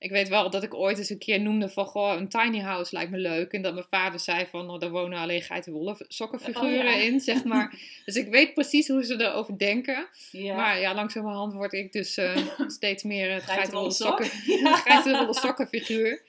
[0.00, 2.94] Ik weet wel dat ik ooit eens een keer noemde van, goh, een tiny house
[2.94, 3.52] lijkt me leuk.
[3.52, 6.94] En dat mijn vader zei van, nou, daar wonen alleen geitenwolle sokkenfiguren Oh, ja.
[6.94, 7.74] in, zeg maar.
[8.04, 10.06] dus ik weet precies hoe ze erover denken.
[10.30, 10.54] ja.
[10.54, 12.36] Maar ja, langzamerhand word ik dus eh,
[12.66, 14.24] steeds meer het Geitenwolle geitenwolle sok.
[14.24, 14.76] sokken, Ja.
[14.76, 16.22] geitenwolle sokkenfiguur.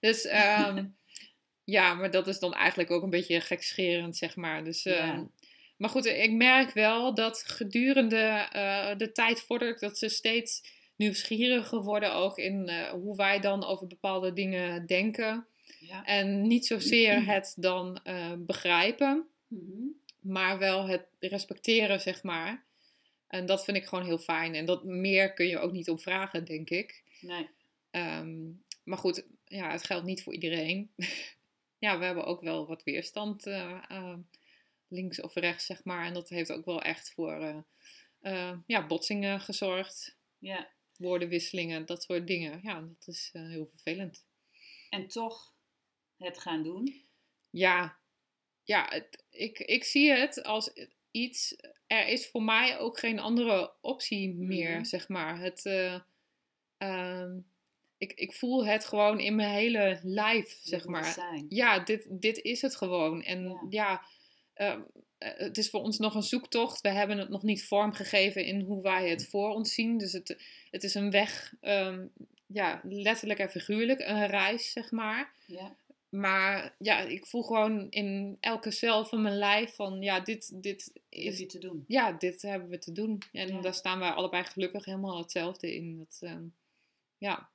[0.00, 0.84] Dus ehm,
[1.64, 4.64] ja, maar dat is dan eigenlijk ook een beetje gekscherend, zeg maar.
[4.64, 5.22] Dus, ehm.
[5.76, 8.16] Maar goed, ik merk wel dat gedurende
[8.52, 10.62] eh, de tijd vordert dat ze steeds
[10.96, 15.46] nieuwsgieriger worden ook in eh, hoe wij dan over bepaalde dingen denken.
[15.80, 16.04] ja.
[16.04, 19.86] En niet zozeer het dan eh, begrijpen, Mhm.
[20.20, 22.64] maar wel het respecteren, zeg maar.
[23.28, 24.54] En dat vind ik gewoon heel fijn.
[24.54, 27.02] En dat meer kun je ook niet om vragen, denk ik.
[27.20, 27.48] Nee.
[27.90, 28.42] Ehm,
[28.84, 30.90] maar goed, ja, het geldt niet voor iedereen.
[31.78, 34.14] ja, we hebben ook wel wat weerstand eh,
[34.88, 36.06] links of rechts, zeg maar.
[36.06, 37.64] En dat heeft ook wel echt voor
[38.66, 40.16] ja, botsingen gezorgd.
[40.38, 40.68] Ja.
[40.98, 42.60] Woordenwisselingen, dat soort dingen.
[42.62, 44.24] Ja, dat is eh, heel vervelend.
[44.90, 45.52] En toch
[46.18, 47.04] het gaan doen.
[47.50, 47.96] Ja,
[48.64, 50.70] ja het- ik, ik zie het als
[51.10, 51.56] iets.
[51.86, 54.84] Er is voor mij ook geen andere optie meer, Mhm.
[54.84, 55.38] zeg maar.
[55.40, 56.00] Het, eh,
[56.78, 57.38] ehm,
[57.98, 61.04] ik, ik voel het gewoon in mijn hele lijf, zeg maar.
[61.12, 61.46] Zijn.
[61.48, 63.22] Ja, dit, dit is het gewoon.
[63.22, 63.66] En Ja.
[63.70, 64.04] ja,
[64.54, 64.86] ehm, eh,
[65.36, 66.80] het is voor ons nog een zoektocht.
[66.80, 69.98] We hebben het nog niet vormgegeven in hoe wij het voor ons zien.
[69.98, 70.36] Dus het,
[70.70, 72.06] het is een weg, ehm,
[72.46, 75.32] ja, letterlijk en figuurlijk, een reis, zeg maar.
[75.46, 75.76] Ja.
[76.08, 80.92] Maar ja, ik voel gewoon in elke cel van mijn lijf van ja, dit, dit
[81.08, 81.84] Is je te doen.
[81.86, 83.22] Ja, dit hebben we te doen.
[83.32, 83.60] En Ja.
[83.60, 85.96] daar staan wij allebei gelukkig helemaal hetzelfde in.
[85.98, 86.44] Dat, ehm,
[87.18, 87.50] ja.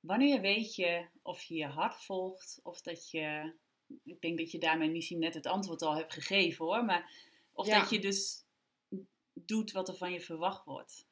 [0.00, 3.52] Wanneer weet je of je je hart volgt of dat je.
[4.04, 6.84] Ik denk dat je daarmee misschien net het antwoord al hebt gegeven hoor.
[6.84, 7.10] Maar
[7.52, 7.80] of Ja.
[7.80, 8.44] dat je dus
[9.32, 11.06] doet wat er van je verwacht wordt.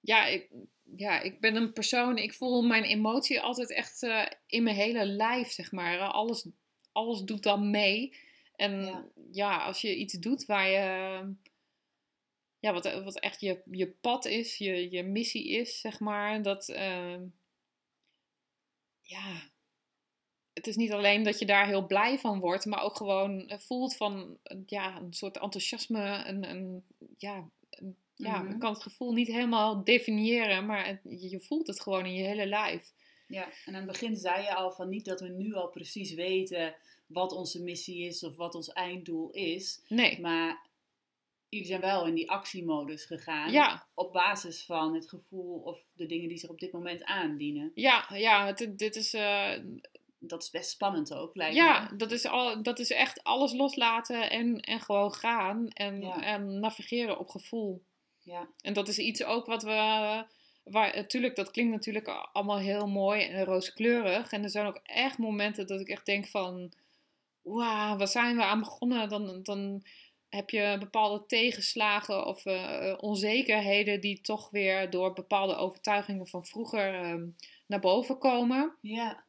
[0.00, 0.50] Ja, ik,
[0.96, 5.06] ja, ik ben een persoon, ik voel mijn emotie altijd echt eh, in mijn hele
[5.06, 5.98] lijf, zeg maar.
[5.98, 6.46] Alles,
[6.92, 8.16] alles doet dan mee.
[8.56, 9.08] En Ja.
[9.30, 11.34] ja, als je iets doet waar je,
[12.58, 16.68] ja, wat, wat echt je, je pad is, je, je missie is, zeg maar, dat,
[16.68, 17.26] ehm,
[19.00, 19.50] ja,
[20.64, 23.58] het is niet alleen dat je daar heel blij van wordt, maar ook gewoon eh,
[23.58, 26.84] voelt van, eh, ja, een soort enthousiasme, een, een
[27.16, 28.52] ja, een- ja, Mhm.
[28.52, 31.00] ik kan het gevoel niet helemaal definiëren, maar het-
[31.30, 32.92] je voelt het gewoon in je hele lijf.
[33.26, 36.14] Ja, en aan het begin zei je al van niet dat we nu al precies
[36.14, 36.74] weten
[37.06, 39.82] wat onze missie is of wat ons einddoel is.
[39.88, 40.66] Nee, Maar
[41.48, 43.52] jullie zijn wel in die actiemodus gegaan.
[43.52, 47.72] ja, Op basis van het gevoel of de dingen die zich op dit moment aandienen.
[47.74, 49.52] ja, ja, het, dit is, eh,
[50.24, 51.96] Dat is best spannend ook, lijkt ja, me.
[51.96, 56.22] dat is, al, dat is echt alles loslaten en, en gewoon gaan en, Ja.
[56.22, 57.82] en navigeren op gevoel.
[58.20, 60.24] Ja, En dat is iets ook wat we.
[60.64, 64.32] Waar, natuurlijk, dat klinkt natuurlijk allemaal heel mooi en rooskleurig.
[64.32, 66.72] En er zijn ook echt momenten dat ik echt denk van...
[67.42, 69.08] Wauw, waar zijn we aan begonnen?
[69.08, 69.82] Dan, dan
[70.28, 74.00] heb je bepaalde tegenslagen of eh, onzekerheden...
[74.00, 77.26] die toch weer door bepaalde overtuigingen van vroeger ehm,
[77.66, 78.72] naar boven komen.
[78.80, 79.24] ja,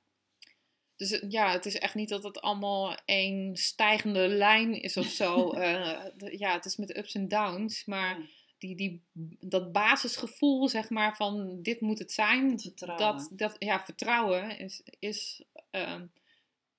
[1.09, 5.05] Dus het- ja, het is echt niet dat het allemaal één stijgende lijn is of
[5.05, 5.51] zo.
[5.51, 6.05] Eh,
[6.37, 7.85] ja, het is met ups en downs.
[7.85, 9.03] Maar die, die,
[9.39, 12.59] dat basisgevoel, zeg maar, van dit moet het zijn.
[12.59, 12.97] Vertrouwen.
[13.17, 16.05] Dat, dat, ja, vertrouwen is, is ehm,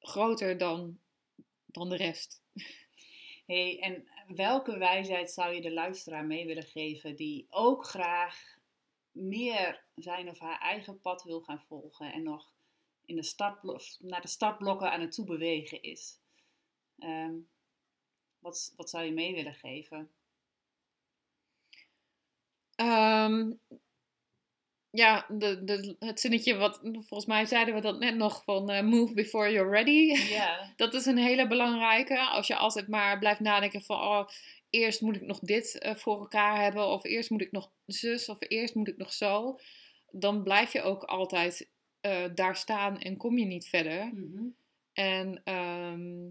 [0.01, 0.99] groter dan,
[1.67, 2.43] dan de rest.
[3.47, 8.57] Hey, en welke wijsheid zou je de luisteraar mee willen geven die ook graag
[9.11, 12.54] meer zijn of haar eigen pad wil gaan volgen en nog
[13.07, 16.19] in de startblo- naar de startblokken aan het toebewegen is?
[16.99, 17.35] Ehm,
[18.39, 20.11] wat, wat zou je mee willen geven?
[22.75, 23.53] Ehm,
[24.91, 28.83] ja, de, de, het zinnetje wat, volgens mij zeiden we dat net nog, van eh,
[28.83, 30.31] move before you're ready.
[30.31, 32.19] Ja, Dat is een hele belangrijke.
[32.19, 34.29] Als je altijd maar blijft nadenken van, oh,
[34.71, 38.29] eerst moet ik nog dit eh, voor elkaar hebben, of eerst moet ik nog zus,
[38.29, 39.59] of eerst moet ik nog zo.
[40.11, 41.71] Dan blijf je ook altijd
[42.05, 44.07] eh, daar staan en kom je niet verder.
[44.15, 44.45] mhm,
[44.93, 46.29] En ehm,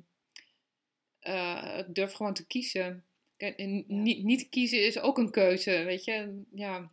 [1.20, 3.04] eh, durf gewoon te kiezen.
[3.38, 3.84] Kijk, en Ja.
[3.88, 6.42] niet, niet kiezen is ook een keuze, weet je.
[6.54, 6.92] Ja,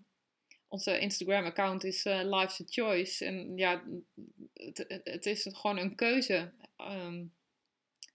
[0.69, 3.25] onze Instagram-account is eh, Life's a Choice.
[3.25, 3.85] En ja,
[4.55, 6.53] het, het, is gewoon een keuze.
[6.77, 7.25] Ehm,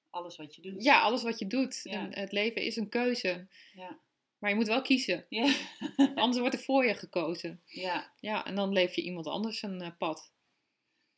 [0.10, 0.84] alles wat je doet.
[0.84, 1.80] ja, alles wat je doet.
[1.84, 1.92] Ja.
[1.92, 3.48] En het leven is een keuze.
[3.74, 4.00] Ja.
[4.40, 5.26] Maar je moet wel kiezen.
[5.30, 5.54] Ja.
[6.16, 7.62] Anders wordt er voor je gekozen.
[7.66, 10.34] ja, Ja, en dan leef je iemand anders een pad.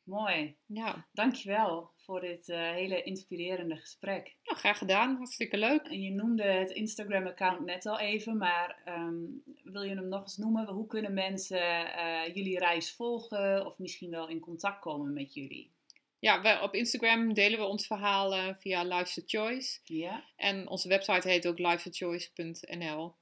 [0.07, 0.55] Mooi.
[0.65, 4.35] Ja, Dankjewel voor dit eh, hele inspirerende gesprek.
[4.43, 5.15] nou, graag gedaan.
[5.15, 5.81] Hartstikke leuk.
[5.87, 9.15] En je noemde het Instagram-account net al even, maar ehm,
[9.63, 10.67] wil je hem nog eens noemen?
[10.67, 15.71] Hoe kunnen mensen eh, jullie reis volgen of misschien wel in contact komen met jullie?
[16.19, 19.79] Ja, wij, op Instagram delen we ons verhaal eh, via Life's a Choice.
[19.83, 23.15] Ja, En onze website heet ook lifesachoice.nl.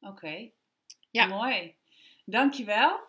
[0.00, 0.50] oké.
[1.10, 1.26] Ja.
[1.26, 1.74] Mooi.
[2.24, 3.00] Dankjewel.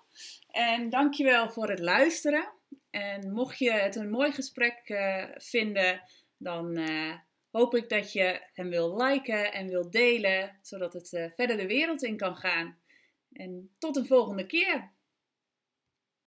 [0.48, 2.54] En dankjewel voor het luisteren.
[2.90, 6.02] En mocht je het een mooi gesprek eh, vinden,
[6.38, 7.14] dan eh,
[7.52, 11.68] hoop ik dat je hem wil liken en wil delen, zodat het eh, verder de
[11.68, 12.80] wereld in kan gaan.
[13.32, 14.94] En tot een volgende keer.